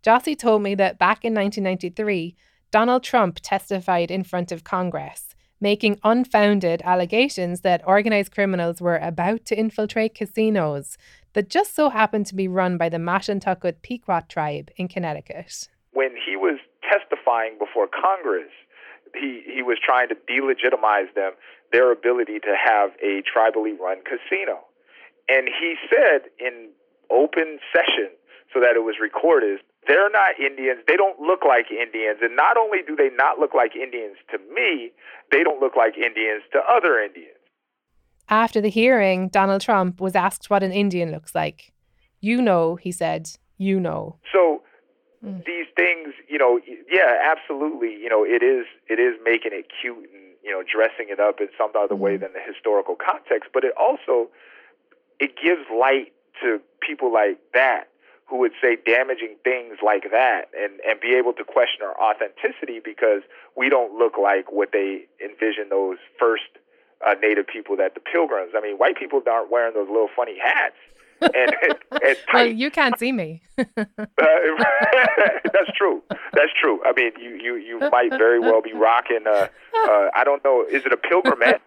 Jossie 0.02 0.38
told 0.38 0.64
me 0.64 0.74
that 0.76 0.98
back 0.98 1.24
in 1.24 1.36
1993, 1.36 2.36
Donald 2.72 3.04
Trump 3.04 3.40
testified 3.44 4.10
in 4.10 4.24
front 4.24 4.52
of 4.52 4.64
Congress, 4.64 5.36
making 5.62 6.00
unfounded 6.04 6.82
allegations 6.84 7.62
that 7.62 7.82
organized 7.88 8.34
criminals 8.34 8.82
were 8.82 8.98
about 8.98 9.46
to 9.46 9.58
infiltrate 9.58 10.16
casinos 10.16 10.98
that 11.34 11.50
just 11.50 11.76
so 11.76 11.90
happened 11.90 12.26
to 12.26 12.36
be 12.36 12.48
run 12.48 12.78
by 12.78 12.90
the 12.90 12.98
Mashantucket 12.98 13.76
Pequot 13.82 14.28
tribe 14.28 14.70
in 14.76 14.88
Connecticut. 14.88 15.70
When 15.94 16.12
he 16.26 16.36
was 16.36 16.60
testifying 16.82 17.58
before 17.58 17.88
Congress, 17.88 18.52
he 19.14 19.44
he 19.46 19.62
was 19.62 19.78
trying 19.84 20.10
to 20.10 20.16
delegitimize 20.16 21.14
them 21.16 21.34
their 21.72 21.92
ability 21.92 22.40
to 22.40 22.56
have 22.58 22.92
a 23.02 23.24
tribally 23.24 23.78
run 23.78 23.98
casino. 24.04 24.66
And 25.30 25.48
he 25.48 25.76
said 25.90 26.30
in 26.40 26.70
open 27.10 27.60
session 27.74 28.10
so 28.54 28.60
that 28.60 28.76
it 28.76 28.84
was 28.84 28.96
recorded, 29.02 29.60
they're 29.92 30.10
not 30.10 30.40
Indians. 30.40 30.80
They 30.88 30.96
don't 30.96 31.20
look 31.20 31.44
like 31.46 31.66
Indians. 31.70 32.20
And 32.22 32.34
not 32.34 32.56
only 32.56 32.80
do 32.88 32.96
they 32.96 33.10
not 33.14 33.40
look 33.40 33.54
like 33.54 33.76
Indians 33.76 34.16
to 34.32 34.38
me, 34.56 34.92
they 35.34 35.44
don't 35.44 35.60
look 35.60 35.76
like 35.76 35.98
Indians 35.98 36.44
to 36.54 36.60
other 36.60 36.98
Indians. 36.98 37.36
After 38.30 38.62
the 38.62 38.70
hearing, 38.70 39.28
Donald 39.28 39.62
Trump 39.62 40.00
was 40.00 40.16
asked 40.16 40.50
what 40.50 40.64
an 40.64 40.72
Indian 40.72 41.12
looks 41.12 41.36
like. 41.36 41.74
You 42.22 42.42
know, 42.42 42.78
he 42.78 42.94
said, 42.94 43.30
you 43.58 43.80
know. 43.82 44.16
So 44.32 44.64
Mm. 45.24 45.46
these 45.46 45.68
things, 45.78 46.16
you 46.28 46.40
know, 46.40 46.60
yeah, 46.90 47.22
absolutely, 47.24 47.94
you 47.94 48.10
know, 48.10 48.24
it 48.26 48.42
is 48.42 48.66
it 48.90 49.00
is 49.00 49.14
making 49.24 49.52
it 49.54 49.68
cute 49.70 50.10
and 50.12 50.34
you 50.44 50.50
know 50.50 50.64
dressing 50.64 51.10
it 51.10 51.20
up 51.20 51.40
in 51.40 51.48
some 51.56 51.70
other 51.78 51.94
way 51.94 52.18
than 52.18 52.34
the 52.34 52.40
historical 52.40 52.96
context, 52.96 53.52
but 53.54 53.64
it 53.64 53.72
also 53.78 54.30
it 55.20 55.36
gives 55.38 55.62
light 55.70 56.12
to 56.42 56.60
people 56.80 57.14
like 57.14 57.38
that 57.54 57.91
who 58.32 58.38
would 58.38 58.54
say 58.62 58.78
damaging 58.86 59.36
things 59.44 59.78
like 59.86 60.10
that 60.10 60.48
and 60.58 60.80
and 60.88 61.02
be 61.02 61.14
able 61.14 61.34
to 61.34 61.44
question 61.44 61.84
our 61.84 61.94
authenticity 62.00 62.80
because 62.84 63.22
we 63.58 63.68
don't 63.68 63.94
look 64.00 64.14
like 64.18 64.50
what 64.50 64.70
they 64.72 65.04
envision 65.24 65.68
those 65.70 65.98
first 66.18 66.48
uh, 67.06 67.14
native 67.22 67.46
people 67.46 67.76
that 67.76 67.94
the 67.94 68.00
pilgrims. 68.00 68.54
I 68.56 68.62
mean, 68.62 68.78
white 68.78 68.96
people 68.96 69.22
aren't 69.30 69.52
wearing 69.52 69.74
those 69.74 69.90
little 69.90 70.10
funny 70.16 70.38
hats 70.42 70.80
and, 71.22 71.76
and, 71.92 72.18
Well, 72.34 72.48
you 72.48 72.72
can't 72.72 72.98
see 72.98 73.12
me. 73.12 73.42
uh, 73.58 73.66
that's 73.78 75.72
true. 75.78 76.02
That's 76.10 76.54
true. 76.60 76.80
I 76.86 76.94
mean, 76.96 77.12
you 77.20 77.36
you 77.36 77.56
you 77.58 77.90
might 77.92 78.12
very 78.12 78.40
well 78.40 78.62
be 78.62 78.74
rocking. 78.74 79.26
Uh, 79.28 79.48
uh, 79.76 80.08
I 80.16 80.24
don't 80.24 80.44
know. 80.46 80.66
Is 80.72 80.84
it 80.86 80.94
a 80.94 80.98
pilgrimette? 80.98 81.62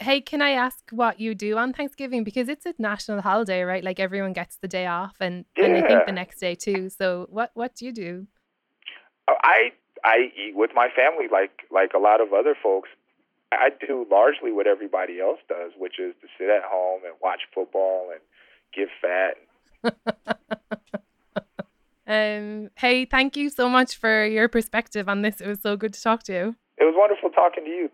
Hey, 0.00 0.20
can 0.20 0.40
I 0.42 0.50
ask 0.50 0.78
what 0.90 1.20
you 1.20 1.34
do 1.34 1.58
on 1.58 1.72
Thanksgiving? 1.72 2.24
Because 2.24 2.48
it's 2.48 2.66
a 2.66 2.74
national 2.78 3.20
holiday, 3.20 3.62
right? 3.62 3.82
Like 3.82 3.98
everyone 4.00 4.32
gets 4.32 4.56
the 4.56 4.68
day 4.68 4.86
off 4.86 5.16
and, 5.20 5.44
and 5.56 5.76
I 5.76 5.86
think 5.86 6.06
the 6.06 6.12
next 6.12 6.38
day 6.38 6.54
too. 6.54 6.88
So 6.88 7.26
what, 7.30 7.50
what 7.54 7.74
do 7.74 7.84
you 7.84 7.92
do? 7.92 8.26
I 9.28 9.72
I 10.04 10.30
eat 10.36 10.54
with 10.54 10.70
my 10.74 10.88
family 10.94 11.26
like 11.30 11.50
like 11.70 11.92
a 11.94 11.98
lot 11.98 12.20
of 12.20 12.32
other 12.32 12.54
folks. 12.62 12.88
I 13.52 13.70
do 13.86 14.06
largely 14.10 14.52
what 14.52 14.66
everybody 14.66 15.20
else 15.20 15.40
does, 15.48 15.72
which 15.76 15.98
is 15.98 16.14
to 16.20 16.28
sit 16.38 16.48
at 16.48 16.62
home 16.62 17.02
and 17.04 17.14
watch 17.22 17.40
football 17.54 18.10
and 18.12 18.20
get 18.74 18.88
fat. 19.00 19.36
Um, 22.08 22.70
hey, 22.76 23.04
thank 23.04 23.36
you 23.36 23.50
so 23.50 23.68
much 23.68 23.96
for 23.96 24.24
your 24.24 24.48
perspective 24.48 25.10
on 25.10 25.20
this. 25.20 25.42
It 25.42 25.46
was 25.46 25.60
so 25.60 25.76
good 25.76 25.92
to 25.92 26.00
talk 26.00 26.22
to 26.24 26.32
you. 26.32 26.56
It 26.78 26.84
was 26.84 26.94
wonderful 26.96 27.28
talking 27.28 27.64
to 27.64 27.70
you. 27.70 27.90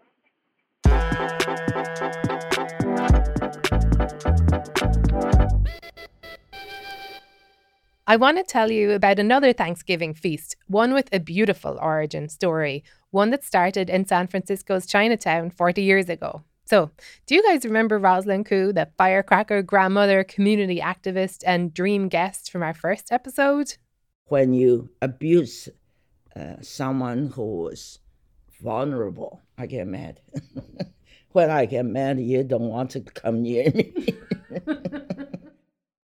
I 8.06 8.16
want 8.16 8.36
to 8.38 8.44
tell 8.44 8.70
you 8.70 8.92
about 8.92 9.18
another 9.18 9.52
Thanksgiving 9.52 10.14
feast, 10.14 10.56
one 10.66 10.92
with 10.92 11.08
a 11.12 11.18
beautiful 11.18 11.78
origin 11.80 12.28
story, 12.28 12.84
one 13.10 13.30
that 13.30 13.42
started 13.44 13.88
in 13.88 14.06
San 14.06 14.26
Francisco's 14.26 14.86
Chinatown 14.86 15.50
40 15.50 15.82
years 15.82 16.08
ago. 16.08 16.42
So, 16.66 16.90
do 17.26 17.34
you 17.34 17.42
guys 17.42 17.64
remember 17.64 17.98
Rosalind 17.98 18.46
Koo, 18.46 18.72
the 18.72 18.88
firecracker 18.96 19.62
grandmother, 19.62 20.24
community 20.24 20.80
activist, 20.80 21.42
and 21.46 21.74
dream 21.74 22.08
guest 22.08 22.50
from 22.50 22.62
our 22.62 22.74
first 22.74 23.10
episode? 23.10 23.76
when 24.26 24.52
you 24.52 24.90
abuse 25.02 25.68
uh, 26.34 26.56
someone 26.60 27.28
who 27.28 27.68
is 27.68 27.98
vulnerable, 28.61 29.42
I 29.58 29.66
get 29.66 29.87
mad. 29.87 30.20
when 31.32 31.50
I 31.50 31.66
get 31.66 31.84
mad, 31.84 32.20
you 32.20 32.42
don't 32.44 32.68
want 32.68 32.90
to 32.92 33.00
come 33.00 33.42
near 33.42 33.70
me. 33.70 33.94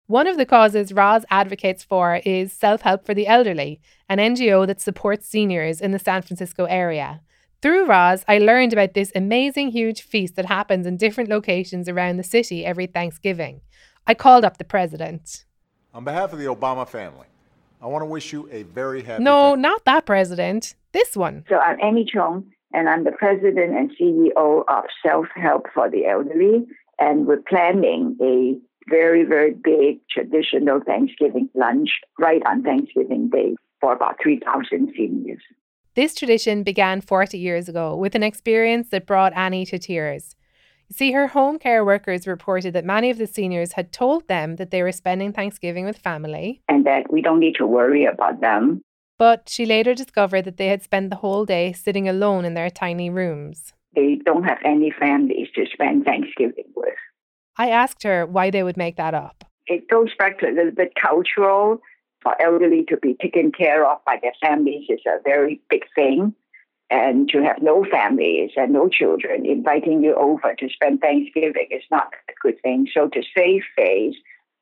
One 0.06 0.26
of 0.26 0.36
the 0.36 0.44
causes 0.44 0.92
Roz 0.92 1.24
advocates 1.30 1.82
for 1.82 2.20
is 2.26 2.52
Self 2.52 2.82
Help 2.82 3.06
for 3.06 3.14
the 3.14 3.26
Elderly, 3.26 3.80
an 4.08 4.18
NGO 4.18 4.66
that 4.66 4.80
supports 4.80 5.26
seniors 5.26 5.80
in 5.80 5.92
the 5.92 5.98
San 5.98 6.20
Francisco 6.20 6.66
area. 6.66 7.22
Through 7.62 7.86
Roz, 7.86 8.22
I 8.28 8.36
learned 8.36 8.74
about 8.74 8.92
this 8.92 9.10
amazing 9.14 9.70
huge 9.70 10.02
feast 10.02 10.36
that 10.36 10.44
happens 10.44 10.86
in 10.86 10.98
different 10.98 11.30
locations 11.30 11.88
around 11.88 12.18
the 12.18 12.22
city 12.22 12.66
every 12.66 12.86
Thanksgiving. 12.86 13.62
I 14.06 14.12
called 14.12 14.44
up 14.44 14.58
the 14.58 14.64
president. 14.64 15.46
On 15.94 16.04
behalf 16.04 16.34
of 16.34 16.38
the 16.38 16.44
Obama 16.44 16.86
family, 16.86 17.26
I 17.84 17.86
want 17.86 18.00
to 18.00 18.06
wish 18.06 18.32
you 18.32 18.48
a 18.50 18.62
very 18.62 19.02
happy. 19.02 19.22
No, 19.22 19.50
Thank- 19.50 19.60
not 19.60 19.84
that 19.84 20.06
president. 20.06 20.74
This 20.92 21.14
one. 21.14 21.44
So 21.50 21.58
I'm 21.58 21.76
Anni 21.82 22.06
Chung, 22.10 22.50
and 22.72 22.88
I'm 22.88 23.04
the 23.04 23.12
president 23.12 23.76
and 23.76 23.90
CEO 23.90 24.64
of 24.66 24.84
Self 25.04 25.26
Help 25.34 25.66
for 25.74 25.90
the 25.90 26.06
Elderly. 26.06 26.64
And 26.98 27.26
we're 27.26 27.42
planning 27.46 28.16
a 28.22 28.56
very, 28.88 29.24
very 29.24 29.50
big 29.52 29.98
traditional 30.10 30.80
Thanksgiving 30.80 31.50
lunch 31.54 31.90
right 32.18 32.40
on 32.46 32.62
Thanksgiving 32.62 33.28
Day 33.28 33.54
for 33.82 33.92
about 33.92 34.16
3,000 34.22 34.94
seniors. 34.96 35.42
This 35.94 36.14
tradition 36.14 36.62
began 36.62 37.02
40 37.02 37.36
years 37.38 37.68
ago 37.68 37.94
with 37.96 38.14
an 38.14 38.22
experience 38.22 38.88
that 38.90 39.06
brought 39.06 39.34
Anni 39.34 39.66
to 39.66 39.78
tears. 39.78 40.36
You 40.88 40.94
see, 40.94 41.12
her 41.12 41.28
home 41.28 41.58
care 41.58 41.84
workers 41.84 42.26
reported 42.26 42.72
that 42.74 42.84
many 42.84 43.10
of 43.10 43.18
the 43.18 43.26
seniors 43.26 43.72
had 43.72 43.92
told 43.92 44.28
them 44.28 44.56
that 44.56 44.70
they 44.70 44.82
were 44.82 44.92
spending 44.92 45.32
Thanksgiving 45.32 45.84
with 45.84 45.98
family, 45.98 46.60
And 46.68 46.84
that 46.86 47.10
we 47.10 47.22
don't 47.22 47.40
need 47.40 47.54
to 47.56 47.66
worry 47.66 48.04
about 48.04 48.40
them. 48.40 48.82
but 49.16 49.48
she 49.48 49.64
later 49.64 49.94
discovered 49.94 50.42
that 50.42 50.56
they 50.56 50.66
had 50.68 50.82
spent 50.82 51.08
the 51.08 51.16
whole 51.16 51.44
day 51.44 51.72
sitting 51.72 52.08
alone 52.08 52.44
in 52.44 52.54
their 52.54 52.68
tiny 52.68 53.08
rooms. 53.08 53.72
They 53.94 54.16
don't 54.24 54.42
have 54.42 54.58
any 54.64 54.90
families 54.90 55.48
to 55.54 55.64
spend 55.72 56.04
Thanksgiving 56.04 56.66
with. 56.74 56.98
I 57.56 57.70
asked 57.70 58.02
her 58.02 58.26
why 58.26 58.50
they 58.50 58.64
would 58.64 58.76
make 58.76 58.96
that 58.96 59.14
up. 59.14 59.44
It 59.68 59.88
goes 59.88 60.10
back 60.18 60.40
to 60.40 60.46
a 60.48 60.52
little 60.52 60.72
bit 60.72 60.92
cultural. 61.00 61.80
For 62.22 62.34
elderly 62.42 62.84
to 62.88 62.96
be 62.96 63.14
taken 63.20 63.52
care 63.52 63.86
of 63.86 63.98
by 64.04 64.18
their 64.20 64.32
families 64.44 64.86
is 64.88 65.00
a 65.06 65.22
very 65.24 65.60
big 65.70 65.82
thing. 65.94 66.34
And 66.90 67.28
to 67.30 67.42
have 67.42 67.62
no 67.62 67.84
families 67.90 68.50
and 68.56 68.72
no 68.72 68.88
children 68.88 69.46
inviting 69.46 70.02
you 70.02 70.14
over 70.14 70.54
to 70.58 70.68
spend 70.68 71.00
Thanksgiving 71.00 71.66
is 71.70 71.82
not 71.90 72.12
a 72.28 72.32
good 72.42 72.60
thing. 72.62 72.86
So 72.92 73.08
to 73.08 73.22
save 73.36 73.62
face 73.74 74.14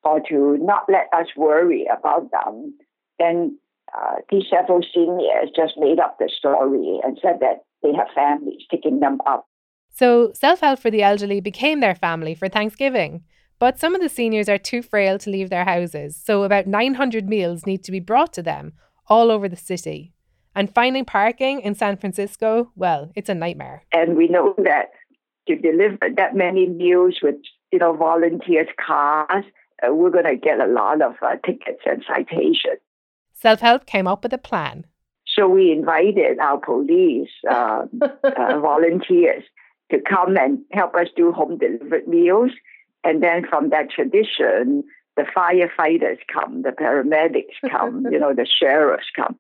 or 0.05 0.21
to 0.29 0.57
not 0.59 0.85
let 0.89 1.09
us 1.13 1.27
worry 1.37 1.87
about 1.87 2.31
them, 2.31 2.75
then 3.19 3.59
uh, 3.97 4.17
these 4.31 4.45
several 4.49 4.81
seniors 4.95 5.51
just 5.55 5.75
made 5.77 5.99
up 5.99 6.17
the 6.19 6.31
story 6.37 7.01
and 7.05 7.19
said 7.21 7.39
that 7.41 7.65
they 7.83 7.93
have 7.93 8.09
families 8.15 8.63
taking 8.71 9.01
them 9.01 9.19
up. 9.27 9.47
So, 9.95 10.33
self 10.33 10.61
help 10.61 10.79
for 10.79 10.91
the 10.91 11.03
elderly 11.03 11.41
became 11.41 11.81
their 11.81 11.95
family 11.95 12.35
for 12.35 12.49
Thanksgiving. 12.49 13.25
But 13.59 13.79
some 13.79 13.95
of 13.95 14.01
the 14.01 14.09
seniors 14.09 14.49
are 14.49 14.59
too 14.59 14.83
frail 14.83 15.19
to 15.19 15.31
leave 15.31 15.51
their 15.51 15.65
houses, 15.65 16.17
so 16.17 16.43
about 16.43 16.67
900 16.67 17.29
meals 17.29 17.67
need 17.67 17.85
to 17.85 17.93
be 17.93 18.01
brought 18.01 18.33
to 18.33 18.43
them 18.43 18.73
all 19.09 19.31
over 19.31 19.49
the 19.49 19.57
city. 19.57 20.12
And 20.55 20.73
finding 20.73 21.05
parking 21.05 21.61
in 21.61 21.75
San 21.75 21.97
Francisco, 21.97 22.71
well, 22.77 23.11
it's 23.15 23.29
a 23.29 23.35
nightmare. 23.35 23.85
And 23.93 24.17
we 24.17 24.29
know 24.29 24.55
that 24.59 24.91
to 25.49 25.57
deliver 25.57 25.99
that 26.17 26.37
many 26.37 26.69
meals 26.69 27.21
with 27.23 27.37
you 27.73 27.79
know 27.79 27.95
volunteers' 27.97 28.69
cars, 28.85 29.45
uh, 29.83 29.93
we're 29.95 30.11
going 30.11 30.27
to 30.27 30.37
get 30.37 30.61
a 30.61 30.67
lot 30.67 31.03
of 31.03 31.15
uh, 31.23 31.37
tickets 31.45 31.81
and 31.87 32.05
citations. 32.07 32.81
Self 33.33 33.61
help 33.61 33.87
came 33.87 34.07
up 34.07 34.23
with 34.23 34.33
a 34.33 34.39
plan. 34.39 34.85
So 35.27 35.49
we 35.49 35.73
invited 35.73 36.39
our 36.39 36.59
police 36.59 37.31
uh, 37.51 37.87
uh, 38.03 38.61
volunteers 38.61 39.45
to 39.91 39.99
come 40.01 40.37
and 40.37 40.59
help 40.73 40.95
us 40.95 41.09
do 41.17 41.33
home 41.33 41.59
delivered 41.59 42.07
meals. 42.07 42.51
And 43.05 43.23
then 43.23 43.47
from 43.49 43.71
that 43.71 43.91
tradition, 43.91 44.85
the 45.17 45.25
firefighters 45.37 46.19
come, 46.33 46.63
the 46.63 46.71
paramedics 46.71 47.71
come, 47.71 48.07
you 48.11 48.19
know, 48.19 48.33
the 48.35 48.47
sheriffs 48.61 49.11
come. 49.15 49.39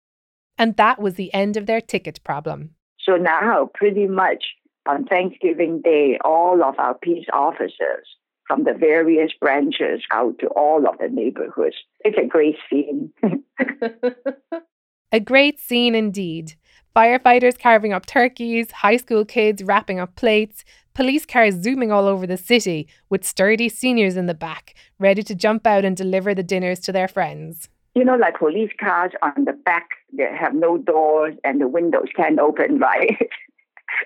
And 0.59 0.76
that 0.76 1.00
was 1.00 1.14
the 1.14 1.32
end 1.35 1.56
of 1.56 1.66
their 1.66 1.80
ticket 1.80 2.23
problem. 2.25 2.71
So 3.00 3.16
now, 3.16 3.71
pretty 3.75 4.06
much 4.06 4.44
on 4.87 5.04
Thanksgiving 5.06 5.80
Day, 5.82 6.18
all 6.25 6.62
of 6.62 6.78
our 6.78 6.94
peace 6.94 7.26
officers 7.32 8.06
from 8.47 8.64
the 8.64 8.75
various 8.75 9.32
branches 9.40 10.02
out 10.11 10.38
to 10.40 10.47
all 10.49 10.87
of 10.88 10.99
the 10.99 11.09
neighborhoods. 11.09 11.76
It's 12.00 12.18
a 12.18 12.26
great 12.26 12.56
scene. 12.68 13.12
a 15.12 15.21
great 15.21 15.61
scene 15.61 15.94
indeed. 15.94 16.54
Firefighters 16.94 17.59
carving 17.59 17.92
up 17.92 18.04
turkeys, 18.04 18.71
high 18.71 18.99
school 18.99 19.25
kids 19.25 19.62
wrapping 19.62 19.99
up 19.99 20.14
plates, 20.16 20.64
police 20.94 21.25
cars 21.25 21.54
zooming 21.54 21.90
all 21.90 22.06
over 22.06 22.26
the 22.26 22.37
city 22.37 22.87
with 23.09 23.25
sturdy 23.25 23.68
seniors 23.68 24.16
in 24.16 24.26
the 24.26 24.35
back, 24.35 24.75
ready 24.99 25.23
to 25.23 25.35
jump 25.35 25.66
out 25.66 25.85
and 25.85 25.97
deliver 25.97 26.35
the 26.35 26.42
dinners 26.42 26.80
to 26.80 26.92
their 26.92 27.09
friends. 27.09 27.68
You 27.94 28.04
know, 28.04 28.16
like 28.16 28.38
police 28.38 28.70
cars 28.80 29.12
on 29.22 29.44
the 29.44 29.52
back 29.52 29.88
that 30.16 30.34
have 30.34 30.54
no 30.54 30.78
doors 30.78 31.34
and 31.44 31.61
the 31.61 31.68
windows 31.68 32.08
can't 32.16 32.38
open, 32.38 32.78
right? 32.78 33.18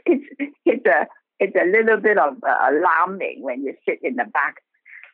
it's 0.04 0.24
it's 0.64 0.86
a 0.86 1.06
it's 1.38 1.56
a 1.56 1.66
little 1.66 1.98
bit 1.98 2.18
of 2.18 2.36
uh, 2.42 2.56
alarming 2.70 3.42
when 3.42 3.62
you 3.62 3.74
sit 3.88 4.00
in 4.02 4.16
the 4.16 4.24
back. 4.24 4.56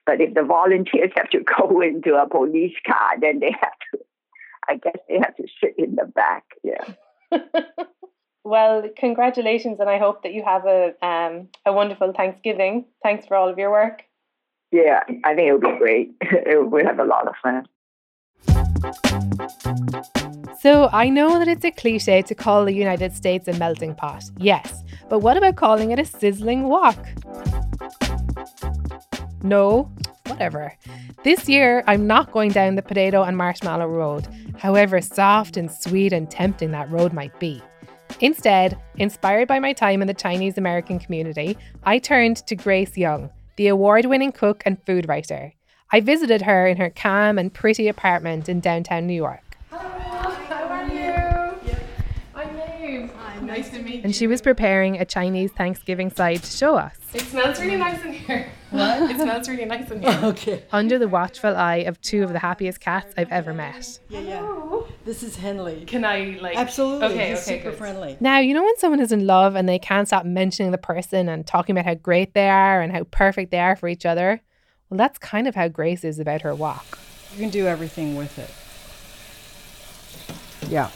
But 0.06 0.20
if 0.20 0.34
the 0.34 0.42
volunteers 0.42 1.10
have 1.16 1.30
to 1.30 1.40
go 1.40 1.80
into 1.80 2.14
a 2.14 2.28
police 2.28 2.76
car, 2.86 3.20
then 3.20 3.40
they 3.40 3.52
have 3.52 3.78
to. 3.92 3.98
I 4.68 4.76
guess 4.76 4.96
they 5.08 5.16
have 5.16 5.34
to 5.36 5.46
sit 5.62 5.74
in 5.76 5.96
the 5.96 6.04
back. 6.04 6.44
Yeah. 6.62 6.94
well, 8.44 8.88
congratulations, 8.96 9.80
and 9.80 9.90
I 9.90 9.98
hope 9.98 10.22
that 10.22 10.34
you 10.34 10.44
have 10.44 10.64
a 10.66 10.94
um, 11.04 11.48
a 11.66 11.72
wonderful 11.72 12.12
Thanksgiving. 12.12 12.84
Thanks 13.02 13.26
for 13.26 13.36
all 13.36 13.48
of 13.48 13.58
your 13.58 13.70
work. 13.70 14.02
Yeah, 14.70 15.00
I 15.24 15.34
think 15.34 15.48
it'll 15.48 15.60
be 15.60 15.78
great. 15.78 16.14
we'll 16.46 16.86
have 16.86 17.00
a 17.00 17.04
lot 17.04 17.28
of 17.28 17.34
fun. 17.42 17.66
So 20.60 20.88
I 20.92 21.08
know 21.08 21.38
that 21.38 21.48
it's 21.48 21.64
a 21.64 21.70
cliche 21.70 22.22
to 22.22 22.34
call 22.34 22.64
the 22.64 22.72
United 22.72 23.12
States 23.14 23.48
a 23.48 23.52
melting 23.54 23.94
pot, 23.94 24.24
yes, 24.38 24.84
but 25.08 25.18
what 25.18 25.36
about 25.36 25.56
calling 25.56 25.90
it 25.90 25.98
a 25.98 26.04
sizzling 26.04 26.64
wok? 26.64 26.96
No, 29.42 29.90
whatever. 30.26 30.76
This 31.24 31.48
year, 31.48 31.82
I'm 31.86 32.06
not 32.06 32.32
going 32.32 32.50
down 32.50 32.76
the 32.76 32.82
potato 32.82 33.22
and 33.22 33.36
marshmallow 33.36 33.88
road, 33.88 34.28
however 34.58 35.00
soft 35.00 35.56
and 35.56 35.70
sweet 35.70 36.12
and 36.12 36.30
tempting 36.30 36.70
that 36.72 36.90
road 36.90 37.12
might 37.12 37.38
be. 37.40 37.60
Instead, 38.20 38.78
inspired 38.96 39.48
by 39.48 39.58
my 39.58 39.72
time 39.72 40.00
in 40.00 40.06
the 40.06 40.14
Chinese 40.14 40.58
American 40.58 40.98
community, 40.98 41.56
I 41.84 41.98
turned 41.98 42.36
to 42.46 42.54
Grace 42.54 42.96
Young, 42.96 43.30
the 43.56 43.68
award 43.68 44.06
winning 44.06 44.32
cook 44.32 44.62
and 44.64 44.80
food 44.84 45.08
writer. 45.08 45.52
I 45.94 46.00
visited 46.00 46.42
her 46.42 46.66
in 46.66 46.78
her 46.78 46.88
calm 46.88 47.38
and 47.38 47.52
pretty 47.52 47.86
apartment 47.86 48.48
in 48.48 48.60
downtown 48.60 49.06
New 49.06 49.12
York. 49.12 49.42
Hello, 49.70 50.30
how 50.48 50.64
are 50.64 50.88
you? 50.88 50.94
Yeah. 50.96 51.78
I'm 52.34 52.56
Maeve. 52.56 53.10
Hi, 53.14 53.40
nice 53.40 53.68
to 53.70 53.82
meet 53.82 53.96
you. 53.96 54.00
And 54.04 54.16
she 54.16 54.26
was 54.26 54.40
preparing 54.40 54.96
a 54.98 55.04
Chinese 55.04 55.52
Thanksgiving 55.52 56.10
side 56.10 56.42
to 56.44 56.50
show 56.50 56.76
us. 56.76 56.96
It 57.12 57.20
smells 57.20 57.60
really 57.60 57.76
nice 57.76 58.02
in 58.04 58.14
here. 58.14 58.50
What? 58.70 59.10
It 59.10 59.20
smells 59.20 59.50
really 59.50 59.66
nice 59.66 59.90
in 59.90 60.00
here. 60.00 60.18
okay. 60.22 60.64
Under 60.72 60.98
the 60.98 61.08
watchful 61.08 61.54
eye 61.54 61.84
of 61.86 62.00
two 62.00 62.22
of 62.22 62.32
the 62.32 62.38
happiest 62.38 62.80
cats 62.80 63.12
I've 63.18 63.30
ever 63.30 63.52
met. 63.52 63.98
Yeah, 64.08 64.20
yeah. 64.20 64.80
This 65.04 65.22
is 65.22 65.36
Henley. 65.36 65.84
Can 65.84 66.06
I 66.06 66.38
like? 66.40 66.56
Absolutely. 66.56 67.08
Okay, 67.08 67.30
He's 67.30 67.42
okay, 67.46 67.58
super 67.58 67.70
good. 67.70 67.78
friendly. 67.78 68.16
Now, 68.18 68.38
you 68.38 68.54
know 68.54 68.62
when 68.62 68.78
someone 68.78 69.00
is 69.00 69.12
in 69.12 69.26
love 69.26 69.56
and 69.56 69.68
they 69.68 69.78
can't 69.78 70.08
stop 70.08 70.24
mentioning 70.24 70.72
the 70.72 70.78
person 70.78 71.28
and 71.28 71.46
talking 71.46 71.76
about 71.76 71.84
how 71.84 71.94
great 71.96 72.32
they 72.32 72.48
are 72.48 72.80
and 72.80 72.92
how 72.94 73.04
perfect 73.04 73.50
they 73.50 73.60
are 73.60 73.76
for 73.76 73.88
each 73.88 74.06
other? 74.06 74.40
Well, 74.92 74.98
that's 74.98 75.16
kind 75.16 75.48
of 75.48 75.54
how 75.54 75.68
Grace 75.68 76.04
is 76.04 76.18
about 76.18 76.42
her 76.42 76.54
wok. 76.54 76.98
You 77.32 77.38
can 77.38 77.48
do 77.48 77.66
everything 77.66 78.14
with 78.14 78.38
it. 78.38 78.50
Yeah. 80.70 80.90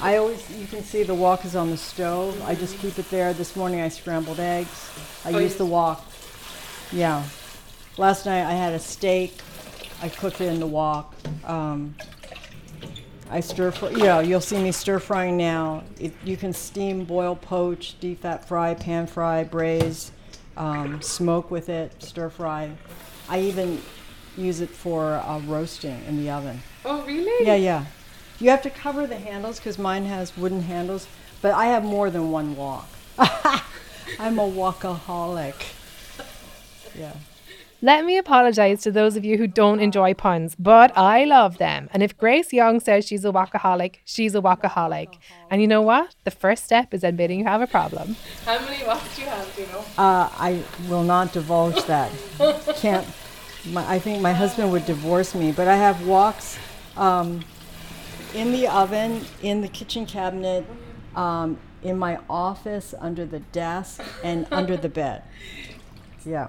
I 0.00 0.16
always, 0.16 0.50
you 0.58 0.66
can 0.66 0.82
see 0.82 1.02
the 1.02 1.14
wok 1.14 1.44
is 1.44 1.54
on 1.54 1.68
the 1.68 1.76
stove. 1.76 2.42
I 2.46 2.54
just 2.54 2.78
keep 2.78 2.98
it 2.98 3.10
there. 3.10 3.34
This 3.34 3.54
morning 3.54 3.82
I 3.82 3.90
scrambled 3.90 4.40
eggs. 4.40 4.90
I 5.26 5.34
Oh, 5.34 5.38
use 5.40 5.56
the 5.56 5.66
wok. 5.66 6.02
Yeah. 6.90 7.22
Last 7.98 8.24
night 8.24 8.46
I 8.46 8.52
had 8.54 8.72
a 8.72 8.78
steak. 8.78 9.42
I 10.00 10.08
cooked 10.08 10.40
it 10.40 10.46
in 10.50 10.58
the 10.58 10.66
wok. 10.66 11.14
Um, 11.44 11.94
I 13.28 13.40
stir 13.40 13.72
fry, 13.72 13.90
you 13.90 14.04
know, 14.04 14.20
you'll 14.20 14.40
see 14.40 14.56
me 14.56 14.72
stir 14.72 14.98
frying 14.98 15.36
now. 15.36 15.84
It, 16.00 16.14
you 16.24 16.38
can 16.38 16.54
steam, 16.54 17.04
boil, 17.04 17.36
poach, 17.36 18.00
defat 18.00 18.48
fry, 18.48 18.72
pan 18.72 19.06
fry, 19.06 19.44
braise, 19.44 20.12
um, 20.56 21.00
smoke 21.02 21.50
with 21.50 21.68
it, 21.68 22.02
stir 22.02 22.28
fry. 22.30 22.70
I 23.28 23.40
even 23.40 23.80
use 24.36 24.60
it 24.60 24.70
for 24.70 25.14
uh, 25.14 25.40
roasting 25.40 26.02
in 26.06 26.16
the 26.16 26.30
oven. 26.30 26.60
Oh 26.84 27.04
really? 27.04 27.46
Yeah, 27.46 27.54
yeah. 27.54 27.86
You 28.38 28.50
have 28.50 28.62
to 28.62 28.70
cover 28.70 29.06
the 29.06 29.16
handles 29.16 29.58
because 29.58 29.78
mine 29.78 30.04
has 30.06 30.36
wooden 30.36 30.62
handles, 30.62 31.06
but 31.40 31.52
I 31.52 31.66
have 31.66 31.84
more 31.84 32.10
than 32.10 32.30
one 32.30 32.56
wok. 32.56 32.88
I'm 33.18 34.38
a 34.38 34.42
wokaholic. 34.42 35.54
Yeah. 36.98 37.14
Let 37.84 38.04
me 38.04 38.16
apologize 38.16 38.80
to 38.82 38.92
those 38.92 39.16
of 39.16 39.24
you 39.24 39.38
who 39.38 39.48
don't 39.48 39.80
enjoy 39.80 40.14
puns, 40.14 40.54
but 40.54 40.96
I 40.96 41.24
love 41.24 41.58
them. 41.58 41.90
And 41.92 42.00
if 42.00 42.16
Grace 42.16 42.52
Young 42.52 42.78
says 42.78 43.04
she's 43.04 43.24
a 43.24 43.32
wokaholic, 43.32 43.96
she's 44.04 44.36
a 44.36 44.40
wokaholic. 44.40 45.18
And 45.50 45.60
you 45.60 45.66
know 45.66 45.82
what? 45.82 46.14
The 46.22 46.30
first 46.30 46.62
step 46.62 46.94
is 46.94 47.02
admitting 47.02 47.40
you 47.40 47.44
have 47.44 47.60
a 47.60 47.66
problem. 47.66 48.14
How 48.44 48.60
many 48.60 48.84
woks 48.84 49.16
do 49.16 49.22
you 49.22 49.28
have? 49.28 49.56
Do 49.56 49.62
you 49.62 49.66
know? 49.66 49.84
Uh, 49.98 50.30
I 50.38 50.62
will 50.88 51.02
not 51.02 51.32
divulge 51.32 51.84
that. 51.86 52.12
Can't. 52.76 53.04
My, 53.66 53.84
I 53.90 53.98
think 53.98 54.22
my 54.22 54.32
husband 54.32 54.70
would 54.70 54.86
divorce 54.86 55.34
me. 55.34 55.50
But 55.50 55.66
I 55.66 55.74
have 55.74 55.96
woks 55.96 56.58
um, 56.96 57.44
in 58.32 58.52
the 58.52 58.68
oven, 58.68 59.24
in 59.42 59.60
the 59.60 59.68
kitchen 59.68 60.06
cabinet, 60.06 60.64
um, 61.16 61.58
in 61.82 61.98
my 61.98 62.20
office, 62.30 62.94
under 63.00 63.26
the 63.26 63.40
desk, 63.40 64.00
and 64.22 64.46
under 64.52 64.76
the 64.76 64.88
bed. 64.88 65.24
Yeah. 66.24 66.46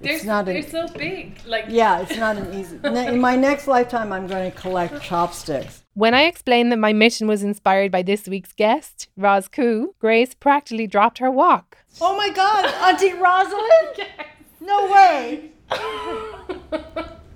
They're, 0.00 0.12
It's 0.12 0.24
not 0.24 0.44
they're 0.44 0.58
an, 0.58 0.68
so 0.68 0.86
big. 0.88 1.40
Like 1.46 1.66
yeah, 1.68 2.00
it's 2.00 2.16
not 2.16 2.36
an 2.36 2.54
easy. 2.54 2.78
In 2.84 3.20
my 3.20 3.36
next 3.36 3.66
lifetime, 3.66 4.12
I'm 4.12 4.26
going 4.26 4.50
to 4.50 4.56
collect 4.56 5.02
chopsticks. 5.02 5.82
When 5.94 6.14
I 6.14 6.22
explained 6.22 6.70
that 6.70 6.78
my 6.78 6.92
mission 6.92 7.26
was 7.26 7.42
inspired 7.42 7.90
by 7.90 8.02
this 8.02 8.28
week's 8.28 8.52
guest, 8.52 9.08
Roz 9.16 9.48
Koo, 9.48 9.94
Grace 9.98 10.34
practically 10.34 10.86
dropped 10.86 11.18
her 11.18 11.30
wok. 11.30 11.78
Oh 12.00 12.16
my 12.16 12.30
God, 12.30 12.64
Auntie 12.66 13.14
Rosalind! 13.14 14.08
No 14.60 14.92
way! 14.92 15.52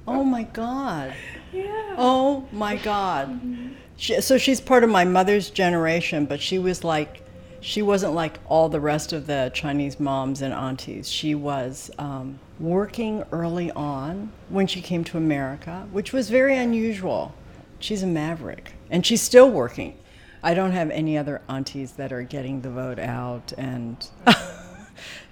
oh 0.07 0.25
my 0.25 0.42
God. 0.42 1.14
Yeah. 1.53 1.94
Oh 1.96 2.46
my 2.53 2.77
God. 2.77 3.29
Mm-hmm. 3.29 3.68
She, 3.96 4.20
so 4.20 4.37
she's 4.38 4.61
part 4.61 4.85
of 4.85 4.90
my 4.90 5.05
mother's 5.05 5.48
generation, 5.48 6.27
but 6.27 6.40
she 6.40 6.59
was 6.59 6.83
like, 6.85 7.22
she 7.62 7.81
wasn't 7.81 8.12
like 8.12 8.38
all 8.48 8.68
the 8.68 8.81
rest 8.81 9.12
of 9.14 9.27
the 9.27 9.51
Chinese 9.55 9.98
moms 9.98 10.42
and 10.42 10.53
aunties. 10.53 11.09
She 11.11 11.35
was 11.35 11.90
um, 11.98 12.38
working 12.61 13.25
early 13.33 13.70
on 13.70 14.31
when 14.51 14.66
she 14.66 14.81
came 14.83 15.05
to 15.05 15.16
America, 15.16 15.87
which 15.92 16.12
was 16.12 16.29
very 16.29 16.57
unusual. 16.57 17.35
She's 17.79 18.03
a 18.03 18.07
maverick, 18.07 18.75
and 18.90 19.07
she's 19.07 19.22
still 19.22 19.48
working. 19.51 19.96
I 20.42 20.55
don't 20.55 20.72
have 20.72 20.90
any 20.90 21.16
other 21.16 21.40
aunties 21.48 21.92
that 21.92 22.12
are 22.12 22.22
getting 22.22 22.61
the 22.62 22.70
vote 22.70 22.98
out, 22.98 23.53
and 23.57 24.05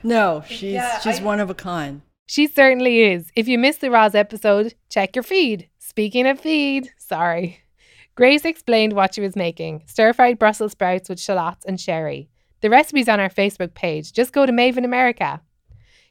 no, 0.03 0.43
she's 0.47 0.73
Yeah, 0.75 0.99
she's 1.01 1.21
I- 1.21 1.25
one 1.25 1.41
of 1.41 1.51
a 1.51 1.55
kind. 1.55 2.03
She 2.27 2.47
certainly 2.47 3.03
is. 3.03 3.33
If 3.35 3.49
you 3.49 3.59
missed 3.59 3.81
the 3.81 3.91
Roz 3.91 4.15
episode, 4.15 4.75
check 4.89 5.17
your 5.17 5.25
feed. 5.25 5.69
Speaking 5.81 6.29
of 6.29 6.39
feed, 6.39 6.91
sorry. 6.97 7.63
Grace 8.15 8.45
explained 8.45 8.93
what 8.93 9.15
she 9.15 9.21
was 9.21 9.37
making 9.37 9.83
stir 9.87 10.13
fried 10.13 10.39
Brussels 10.39 10.73
sprouts 10.73 11.09
with 11.09 11.21
shallots 11.21 11.65
and 11.65 11.81
sherry. 11.81 12.29
The 12.61 12.69
recipe's 12.69 13.09
on 13.09 13.21
our 13.21 13.31
Facebook 13.31 13.75
page. 13.75 14.13
Just 14.13 14.33
go 14.33 14.45
to 14.45 14.53
Maeve 14.53 14.77
in 14.77 14.85
America. 14.85 15.41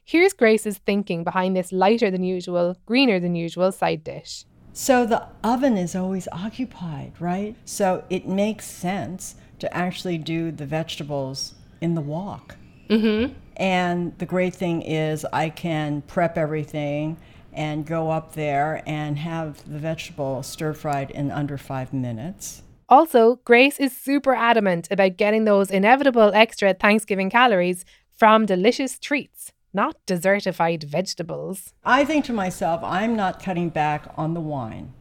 Here's 0.04 0.32
Grace's 0.32 0.78
thinking 0.78 1.22
behind 1.22 1.56
this 1.56 1.70
lighter 1.70 2.10
than 2.10 2.24
usual, 2.24 2.76
greener 2.86 3.20
than 3.20 3.36
usual 3.36 3.70
side 3.70 4.02
dish. 4.02 4.44
So 4.72 5.06
the 5.06 5.26
oven 5.44 5.76
is 5.76 5.94
always 5.94 6.26
occupied, 6.32 7.12
right? 7.20 7.54
So 7.64 8.04
it 8.10 8.26
makes 8.26 8.64
sense 8.66 9.36
to 9.60 9.72
actually 9.76 10.18
do 10.18 10.50
the 10.50 10.66
vegetables 10.66 11.54
in 11.80 11.94
the 11.94 12.00
wok. 12.00 12.56
Mm-hmm. 12.88 13.34
And 13.56 14.18
the 14.18 14.26
great 14.26 14.54
thing 14.54 14.82
is 14.82 15.24
I 15.32 15.50
can 15.50 16.02
prep 16.02 16.38
everything 16.38 17.18
and 17.60 17.84
go 17.84 18.10
up 18.10 18.32
there 18.32 18.82
and 18.86 19.18
have 19.18 19.70
the 19.70 19.78
vegetable 19.78 20.42
stir 20.42 20.72
fried 20.72 21.10
in 21.10 21.30
under 21.30 21.58
five 21.58 21.92
minutes. 21.92 22.62
Also, 22.88 23.38
Grace 23.44 23.78
is 23.78 23.94
super 23.94 24.34
adamant 24.34 24.88
about 24.90 25.18
getting 25.18 25.44
those 25.44 25.70
inevitable 25.70 26.32
extra 26.32 26.72
Thanksgiving 26.72 27.28
calories 27.28 27.84
from 28.16 28.46
delicious 28.46 28.98
treats, 28.98 29.52
not 29.74 29.94
desertified 30.06 30.84
vegetables. 30.84 31.74
I 31.84 32.06
think 32.06 32.24
to 32.24 32.32
myself, 32.32 32.80
I'm 32.82 33.14
not 33.14 33.42
cutting 33.42 33.68
back 33.68 34.10
on 34.16 34.32
the 34.32 34.40
wine. 34.40 34.94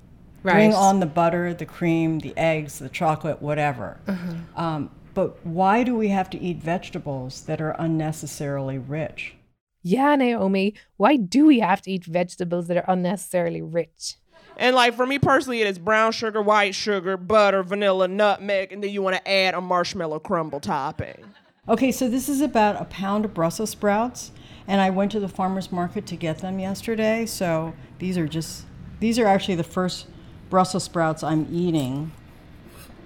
Bring 0.43 0.73
on 0.73 0.99
the 0.99 1.05
butter, 1.05 1.53
the 1.53 1.65
cream, 1.65 2.19
the 2.19 2.37
eggs, 2.37 2.79
the 2.79 2.89
chocolate, 2.89 3.41
whatever. 3.41 4.01
Uh-huh. 4.05 4.61
Um, 4.61 4.89
but 5.13 5.45
why 5.45 5.83
do 5.83 5.95
we 5.95 6.09
have 6.09 6.29
to 6.31 6.39
eat 6.39 6.57
vegetables 6.57 7.41
that 7.43 7.61
are 7.61 7.75
unnecessarily 7.79 8.77
rich? 8.77 9.35
Yeah, 9.81 10.15
Naomi, 10.15 10.75
why 10.97 11.15
do 11.15 11.45
we 11.45 11.59
have 11.59 11.81
to 11.83 11.91
eat 11.91 12.05
vegetables 12.05 12.67
that 12.67 12.77
are 12.77 12.85
unnecessarily 12.87 13.61
rich? 13.61 14.15
And 14.57 14.75
like 14.75 14.93
for 14.93 15.05
me 15.05 15.19
personally, 15.19 15.61
it 15.61 15.67
is 15.67 15.79
brown 15.79 16.11
sugar, 16.11 16.41
white 16.41 16.75
sugar, 16.75 17.15
butter, 17.15 17.63
vanilla, 17.63 18.09
nutmeg, 18.09 18.73
and 18.73 18.83
then 18.83 18.91
you 18.91 19.01
want 19.01 19.15
to 19.15 19.31
add 19.31 19.53
a 19.53 19.61
marshmallow 19.61 20.19
crumble 20.19 20.59
topping. 20.59 21.33
Okay, 21.69 21.91
so 21.91 22.09
this 22.09 22.27
is 22.27 22.41
about 22.41 22.81
a 22.81 22.85
pound 22.85 23.23
of 23.23 23.33
Brussels 23.33 23.69
sprouts, 23.69 24.31
and 24.67 24.81
I 24.81 24.89
went 24.89 25.11
to 25.13 25.19
the 25.19 25.29
farmer's 25.29 25.71
market 25.71 26.05
to 26.07 26.17
get 26.17 26.39
them 26.39 26.59
yesterday. 26.59 27.25
So 27.25 27.73
these 27.99 28.17
are 28.17 28.27
just, 28.27 28.65
these 28.99 29.17
are 29.17 29.25
actually 29.25 29.55
the 29.55 29.63
first 29.63 30.07
Brussels 30.49 30.83
sprouts 30.83 31.23
I'm 31.23 31.47
eating 31.51 32.11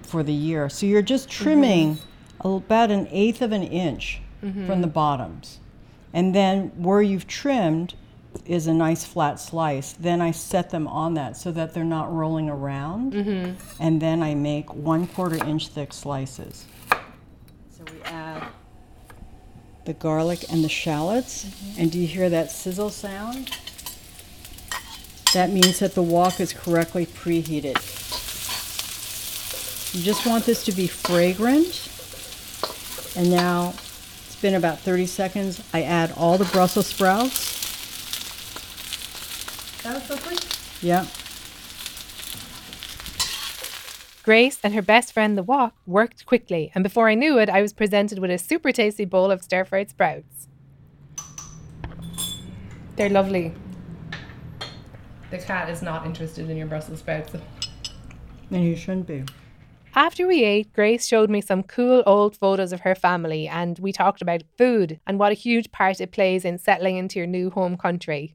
for 0.02 0.22
the 0.24 0.32
year. 0.32 0.68
So 0.68 0.86
you're 0.86 1.02
just 1.02 1.28
mm-hmm. 1.28 1.44
trimming 1.44 1.98
about 2.40 2.90
an 2.90 3.06
eighth 3.10 3.42
of 3.42 3.52
an 3.52 3.62
inch 3.62 4.20
mm-hmm. 4.42 4.66
from 4.66 4.80
the 4.80 4.88
bottoms. 4.88 5.60
And 6.14 6.34
then 6.34 6.68
where 6.76 7.02
you've 7.02 7.26
trimmed 7.26 7.94
is 8.46 8.66
a 8.66 8.72
nice 8.72 9.04
flat 9.04 9.40
slice. 9.40 9.92
Then 9.92 10.20
I 10.20 10.30
set 10.30 10.70
them 10.70 10.86
on 10.86 11.14
that 11.14 11.36
so 11.36 11.50
that 11.52 11.74
they're 11.74 11.84
not 11.84 12.12
rolling 12.12 12.48
around. 12.48 13.12
Mm-hmm. 13.12 13.82
And 13.82 14.00
then 14.00 14.22
I 14.22 14.34
make 14.34 14.72
one 14.74 15.08
quarter 15.08 15.44
inch 15.44 15.68
thick 15.68 15.92
slices. 15.92 16.66
So 17.76 17.84
we 17.92 18.00
add 18.04 18.46
the 19.84 19.92
garlic 19.92 20.44
and 20.50 20.64
the 20.64 20.68
shallots. 20.68 21.44
Mm-hmm. 21.44 21.80
And 21.80 21.92
do 21.92 21.98
you 21.98 22.06
hear 22.06 22.30
that 22.30 22.50
sizzle 22.50 22.90
sound? 22.90 23.50
That 25.32 25.50
means 25.50 25.80
that 25.80 25.94
the 25.94 26.02
wok 26.02 26.38
is 26.38 26.52
correctly 26.52 27.06
preheated. 27.06 27.74
You 29.94 30.02
just 30.02 30.26
want 30.26 30.44
this 30.44 30.64
to 30.64 30.72
be 30.72 30.86
fragrant. 30.86 31.90
And 33.16 33.30
now 33.30 33.74
been 34.44 34.54
about 34.54 34.78
30 34.78 35.06
seconds. 35.06 35.62
I 35.72 35.84
add 35.84 36.12
all 36.18 36.36
the 36.36 36.44
Brussels 36.44 36.88
sprouts. 36.88 37.62
That 39.82 39.94
was 39.94 40.04
so 40.04 40.18
quick. 40.18 40.38
Yeah. 40.82 41.06
Grace 44.22 44.58
and 44.62 44.74
her 44.74 44.82
best 44.82 45.14
friend, 45.14 45.38
the 45.38 45.42
wok, 45.42 45.74
worked 45.86 46.26
quickly, 46.26 46.70
and 46.74 46.84
before 46.84 47.08
I 47.08 47.14
knew 47.14 47.38
it, 47.38 47.48
I 47.48 47.62
was 47.62 47.72
presented 47.72 48.18
with 48.18 48.30
a 48.30 48.36
super 48.36 48.70
tasty 48.70 49.06
bowl 49.06 49.30
of 49.30 49.42
stir 49.42 49.64
fried 49.64 49.88
sprouts. 49.88 50.48
They're 52.96 53.08
lovely. 53.08 53.54
The 55.30 55.38
cat 55.38 55.70
is 55.70 55.80
not 55.80 56.04
interested 56.04 56.50
in 56.50 56.58
your 56.58 56.66
Brussels 56.66 56.98
sprouts. 56.98 57.32
And 58.50 58.62
you 58.62 58.76
shouldn't 58.76 59.06
be. 59.06 59.24
After 59.96 60.26
we 60.26 60.42
ate, 60.42 60.72
Grace 60.72 61.06
showed 61.06 61.30
me 61.30 61.40
some 61.40 61.62
cool 61.62 62.02
old 62.04 62.36
photos 62.36 62.72
of 62.72 62.80
her 62.80 62.96
family, 62.96 63.46
and 63.46 63.78
we 63.78 63.92
talked 63.92 64.20
about 64.20 64.42
food 64.58 64.98
and 65.06 65.20
what 65.20 65.30
a 65.30 65.36
huge 65.36 65.70
part 65.70 66.00
it 66.00 66.10
plays 66.10 66.44
in 66.44 66.58
settling 66.58 66.96
into 66.96 67.20
your 67.20 67.28
new 67.28 67.48
home 67.50 67.76
country. 67.76 68.34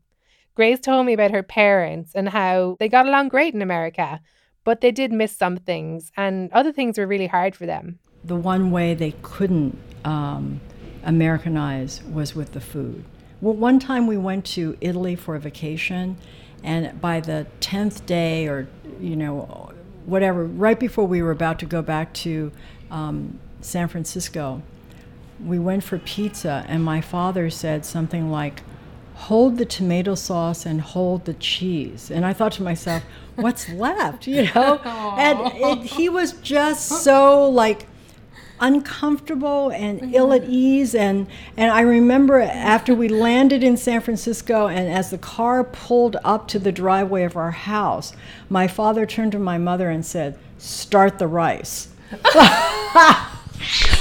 Grace 0.55 0.79
told 0.79 1.05
me 1.05 1.11
about 1.11 1.31
her 1.31 1.43
parents 1.43 2.13
and 2.15 2.29
how 2.29 2.77
they 2.79 2.87
got 2.87 3.05
along 3.05 3.27
great 3.27 3.53
in 3.53 3.61
America, 3.61 4.21
but 4.63 4.79
they 4.79 4.91
did 4.91 5.11
miss 5.11 5.35
some 5.35 5.57
things, 5.57 6.13
and 6.15 6.49
other 6.53 6.71
things 6.71 6.97
were 6.97 7.05
really 7.05 7.27
hard 7.27 7.57
for 7.57 7.65
them. 7.65 7.99
The 8.23 8.37
one 8.37 8.71
way 8.71 8.93
they 8.93 9.15
couldn't 9.21 9.77
um, 10.05 10.61
Americanize 11.03 12.01
was 12.03 12.33
with 12.35 12.53
the 12.53 12.61
food. 12.61 13.03
Well, 13.41 13.53
one 13.53 13.79
time 13.79 14.07
we 14.07 14.15
went 14.15 14.45
to 14.47 14.77
Italy 14.79 15.17
for 15.17 15.35
a 15.35 15.39
vacation, 15.41 16.15
and 16.63 17.01
by 17.01 17.19
the 17.19 17.47
10th 17.59 18.05
day 18.05 18.47
or, 18.47 18.69
you 19.01 19.17
know, 19.17 19.73
whatever, 20.09 20.43
right 20.43 20.79
before 20.79 21.05
we 21.05 21.21
were 21.21 21.31
about 21.31 21.59
to 21.59 21.65
go 21.65 21.81
back 21.81 22.13
to 22.13 22.51
um, 22.91 23.39
San 23.61 23.87
Francisco, 23.87 24.61
we 25.43 25.59
went 25.59 25.83
for 25.83 25.97
pizza, 25.99 26.65
and 26.67 26.83
my 26.83 27.01
father 27.01 27.49
said 27.49 27.85
something 27.85 28.29
like, 28.29 28.63
hold 29.19 29.57
the 29.57 29.65
tomato 29.65 30.15
sauce 30.15 30.65
and 30.65 30.79
hold 30.79 31.25
the 31.25 31.33
cheese. 31.33 32.09
And 32.09 32.25
I 32.25 32.31
thought 32.31 32.53
to 32.53 32.63
myself, 32.63 33.03
what's 33.35 33.67
left, 33.69 34.27
you 34.27 34.43
know? 34.55 34.77
and 35.17 35.39
it, 35.55 35.85
he 35.85 36.07
was 36.07 36.33
just 36.33 36.87
so 36.87 37.49
like 37.49 37.85
uncomfortable 38.61 39.69
and 39.69 40.01
mm-hmm. 40.01 40.13
ill 40.13 40.33
at 40.33 40.43
ease 40.45 40.93
and 40.95 41.27
and 41.57 41.71
I 41.71 41.81
remember 41.81 42.39
after 42.41 42.93
we 42.93 43.09
landed 43.09 43.63
in 43.63 43.77
San 43.77 44.01
Francisco 44.01 44.67
and 44.67 44.91
as 44.91 45.09
the 45.09 45.17
car 45.17 45.63
pulled 45.63 46.17
up 46.23 46.47
to 46.49 46.59
the 46.59 46.71
driveway 46.71 47.23
of 47.23 47.35
our 47.35 47.51
house 47.51 48.13
my 48.49 48.67
father 48.67 49.05
turned 49.05 49.31
to 49.33 49.39
my 49.39 49.57
mother 49.57 49.89
and 49.89 50.05
said 50.05 50.37
start 50.57 51.19
the 51.19 51.27
rice 51.27 51.89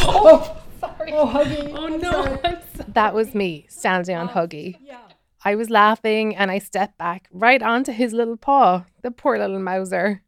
oh 0.02 0.56
Sorry. 0.80 1.12
oh 1.12 1.26
huggy 1.26 1.68
Oh 1.74 1.86
no. 1.88 2.38
That 2.88 3.14
was 3.14 3.34
me 3.34 3.66
standing 3.68 4.16
on 4.16 4.28
oh, 4.28 4.32
Huggy. 4.32 4.76
Yeah. 4.80 5.00
I 5.44 5.54
was 5.54 5.70
laughing 5.70 6.34
and 6.34 6.50
I 6.50 6.58
stepped 6.58 6.98
back 6.98 7.28
right 7.32 7.62
onto 7.62 7.92
his 7.92 8.12
little 8.12 8.36
paw, 8.36 8.84
the 9.02 9.10
poor 9.10 9.38
little 9.38 9.60
Mauser. 9.60 10.22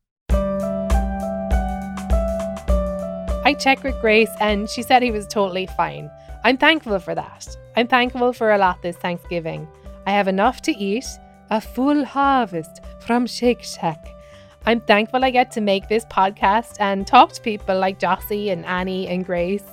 I 3.42 3.54
checked 3.54 3.84
with 3.84 3.98
Grace 4.02 4.30
and 4.38 4.68
she 4.68 4.82
said 4.82 5.02
he 5.02 5.10
was 5.10 5.26
totally 5.26 5.66
fine. 5.66 6.10
I'm 6.44 6.58
thankful 6.58 6.98
for 6.98 7.14
that. 7.14 7.56
I'm 7.74 7.86
thankful 7.86 8.34
for 8.34 8.52
a 8.52 8.58
lot 8.58 8.82
this 8.82 8.96
Thanksgiving. 8.96 9.66
I 10.06 10.10
have 10.10 10.28
enough 10.28 10.60
to 10.62 10.76
eat, 10.76 11.06
a 11.48 11.58
full 11.58 12.04
harvest 12.04 12.82
from 13.00 13.26
Shake 13.26 13.62
Shack. 13.62 14.06
I'm 14.66 14.80
thankful 14.80 15.24
I 15.24 15.30
get 15.30 15.50
to 15.52 15.62
make 15.62 15.88
this 15.88 16.04
podcast 16.04 16.76
and 16.80 17.06
talk 17.06 17.32
to 17.32 17.40
people 17.40 17.78
like 17.78 17.98
Jossie 17.98 18.52
and 18.52 18.66
Anni 18.66 19.08
and 19.08 19.24
Grace. 19.24 19.64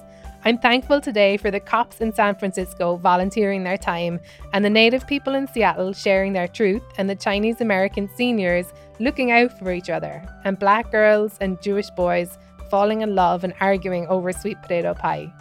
I'm 0.45 0.59
thankful 0.59 1.01
today 1.01 1.35
for 1.35 1.51
the 1.51 1.59
cops 1.59 1.99
in 1.99 2.13
San 2.13 2.35
Francisco 2.35 2.95
volunteering 2.95 3.65
their 3.65 3.77
time 3.77 4.21
and 4.53 4.63
the 4.63 4.69
native 4.69 5.05
people 5.07 5.35
in 5.35 5.45
Seattle 5.45 5.91
sharing 5.91 6.31
their 6.31 6.47
truth 6.47 6.83
and 6.97 7.09
the 7.09 7.15
Chinese 7.15 7.59
American 7.59 8.09
seniors 8.15 8.67
looking 8.99 9.31
out 9.31 9.59
for 9.59 9.73
each 9.73 9.89
other 9.89 10.23
and 10.45 10.57
black 10.57 10.89
girls 10.89 11.37
and 11.41 11.61
Jewish 11.61 11.89
boys 11.89 12.37
falling 12.69 13.01
in 13.01 13.15
love 13.15 13.43
and 13.43 13.53
arguing 13.59 14.07
over 14.07 14.31
sweet 14.31 14.61
potato 14.61 14.93
pie. 14.93 15.31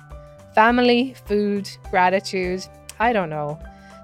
Family, 0.55 1.15
food, 1.27 1.69
gratitude, 1.91 2.67
I 2.99 3.12
don't 3.12 3.31
know. 3.31 3.59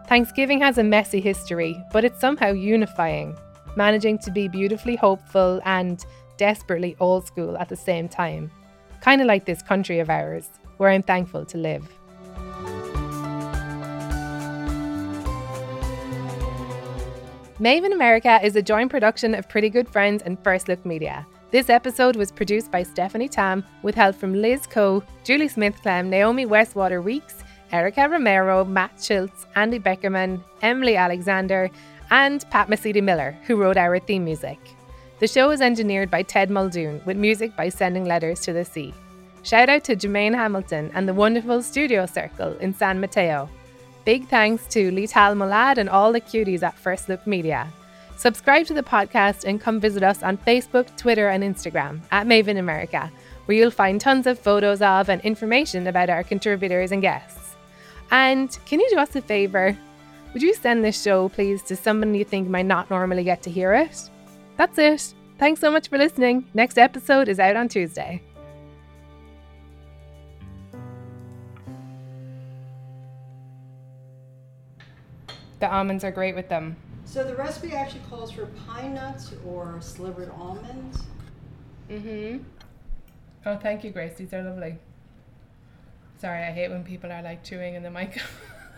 Thanksgiving 0.06 0.60
has 0.60 0.78
a 0.78 0.84
messy 0.84 1.20
history, 1.20 1.82
but 1.92 2.04
it's 2.04 2.20
somehow 2.20 2.52
unifying, 2.52 3.36
managing 3.76 4.18
to 4.18 4.30
be 4.30 4.48
beautifully 4.48 4.96
hopeful 4.96 5.60
and 5.64 6.04
desperately 6.36 6.96
old 7.00 7.26
school 7.26 7.56
at 7.56 7.68
the 7.68 7.76
same 7.76 8.08
time. 8.08 8.50
Kind 9.00 9.20
of 9.20 9.26
like 9.26 9.46
this 9.46 9.62
country 9.62 10.00
of 10.00 10.10
ours, 10.10 10.48
where 10.76 10.90
I'm 10.90 11.02
thankful 11.02 11.44
to 11.46 11.58
live. 11.58 11.88
Maeve 17.58 17.84
in 17.84 17.92
America 17.92 18.40
is 18.42 18.56
a 18.56 18.62
joint 18.62 18.90
production 18.90 19.36
of 19.36 19.48
Pretty 19.48 19.70
Good 19.70 19.88
Friends 19.88 20.22
and 20.24 20.36
First 20.42 20.66
Look 20.66 20.84
Media. 20.84 21.26
This 21.52 21.68
episode 21.68 22.16
was 22.16 22.32
produced 22.32 22.70
by 22.70 22.82
Stephanie 22.82 23.28
Tam 23.28 23.62
with 23.82 23.94
help 23.94 24.16
from 24.16 24.32
Liz 24.32 24.66
Coe, 24.66 25.02
Julie 25.22 25.48
Smith 25.48 25.82
Clem, 25.82 26.08
Naomi 26.08 26.46
Westwater 26.46 27.04
Weeks, 27.04 27.44
Erica 27.70 28.08
Romero, 28.08 28.64
Matt 28.64 28.92
Schultz, 28.98 29.44
Andy 29.54 29.78
Beckerman, 29.78 30.40
Emily 30.62 30.96
Alexander, 30.96 31.70
and 32.10 32.42
Pat 32.50 32.68
Mesiti 32.68 33.02
Miller, 33.02 33.36
who 33.46 33.56
wrote 33.56 33.76
our 33.76 33.98
theme 33.98 34.24
music. 34.24 34.58
The 35.18 35.28
show 35.28 35.50
is 35.50 35.60
engineered 35.60 36.10
by 36.10 36.22
Ted 36.22 36.48
Muldoon 36.48 37.02
with 37.04 37.18
music 37.18 37.54
by 37.54 37.68
Sending 37.68 38.06
Letters 38.06 38.40
to 38.40 38.54
the 38.54 38.64
Sea. 38.64 38.94
Shout 39.42 39.68
out 39.68 39.84
to 39.84 39.94
Jermaine 39.94 40.34
Hamilton 40.34 40.90
and 40.94 41.06
the 41.06 41.12
wonderful 41.12 41.62
Studio 41.62 42.06
Circle 42.06 42.56
in 42.60 42.72
San 42.72 42.98
Mateo. 42.98 43.50
Big 44.06 44.26
thanks 44.28 44.66
to 44.68 44.90
Lital 44.90 45.36
Malad 45.36 45.76
and 45.76 45.90
all 45.90 46.12
the 46.12 46.20
cuties 46.22 46.62
at 46.62 46.78
First 46.78 47.10
Look 47.10 47.26
Media. 47.26 47.70
Subscribe 48.16 48.66
to 48.66 48.74
the 48.74 48.82
podcast 48.82 49.44
and 49.44 49.60
come 49.60 49.80
visit 49.80 50.02
us 50.02 50.22
on 50.22 50.38
Facebook, 50.38 50.96
Twitter, 50.96 51.28
and 51.28 51.42
Instagram 51.42 52.00
at 52.12 52.26
Maeve 52.26 52.48
in 52.48 52.56
America, 52.56 53.10
where 53.46 53.58
you'll 53.58 53.70
find 53.70 54.00
tons 54.00 54.26
of 54.26 54.38
photos 54.38 54.80
of 54.80 55.08
and 55.08 55.20
information 55.22 55.86
about 55.86 56.08
our 56.08 56.22
contributors 56.22 56.92
and 56.92 57.02
guests. 57.02 57.56
And 58.10 58.56
can 58.66 58.78
you 58.78 58.88
do 58.90 58.98
us 58.98 59.16
a 59.16 59.22
favour? 59.22 59.76
Would 60.32 60.42
you 60.42 60.54
send 60.54 60.84
this 60.84 61.02
show, 61.02 61.28
please, 61.30 61.62
to 61.64 61.76
someone 61.76 62.14
you 62.14 62.24
think 62.24 62.48
might 62.48 62.66
not 62.66 62.90
normally 62.90 63.24
get 63.24 63.42
to 63.42 63.50
hear 63.50 63.74
it? 63.74 64.08
That's 64.56 64.78
it. 64.78 65.14
Thanks 65.38 65.60
so 65.60 65.70
much 65.70 65.88
for 65.88 65.98
listening. 65.98 66.46
Next 66.54 66.78
episode 66.78 67.28
is 67.28 67.40
out 67.40 67.56
on 67.56 67.68
Tuesday. 67.68 68.22
The 75.58 75.70
almonds 75.70 76.04
are 76.04 76.10
great 76.10 76.34
with 76.34 76.48
them. 76.48 76.76
So 77.12 77.22
the 77.22 77.36
recipe 77.36 77.74
actually 77.74 78.00
calls 78.08 78.32
for 78.32 78.46
pine 78.66 78.94
nuts 78.94 79.34
or 79.46 79.76
slivered 79.82 80.30
almonds. 80.30 80.98
Mm-hmm. 81.90 82.38
Oh, 83.44 83.56
thank 83.58 83.84
you, 83.84 83.90
Grace. 83.90 84.14
These 84.16 84.32
are 84.32 84.42
lovely. 84.42 84.78
Sorry, 86.18 86.42
I 86.42 86.52
hate 86.52 86.70
when 86.70 86.84
people 86.84 87.12
are 87.12 87.20
like 87.20 87.44
chewing 87.44 87.74
in 87.74 87.82
the 87.82 87.90
mic. 87.90 88.18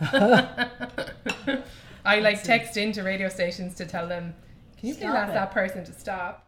I 2.03 2.19
like 2.19 2.43
text 2.43 2.75
into 2.75 3.03
radio 3.03 3.29
stations 3.29 3.73
to 3.75 3.85
tell 3.85 4.05
them, 4.05 4.35
can 4.79 4.89
you 4.89 4.95
please 4.95 5.05
ask 5.05 5.29
it." 5.29 5.35
that 5.35 5.51
person 5.51 5.85
to 5.85 5.93
stop? 5.93 6.44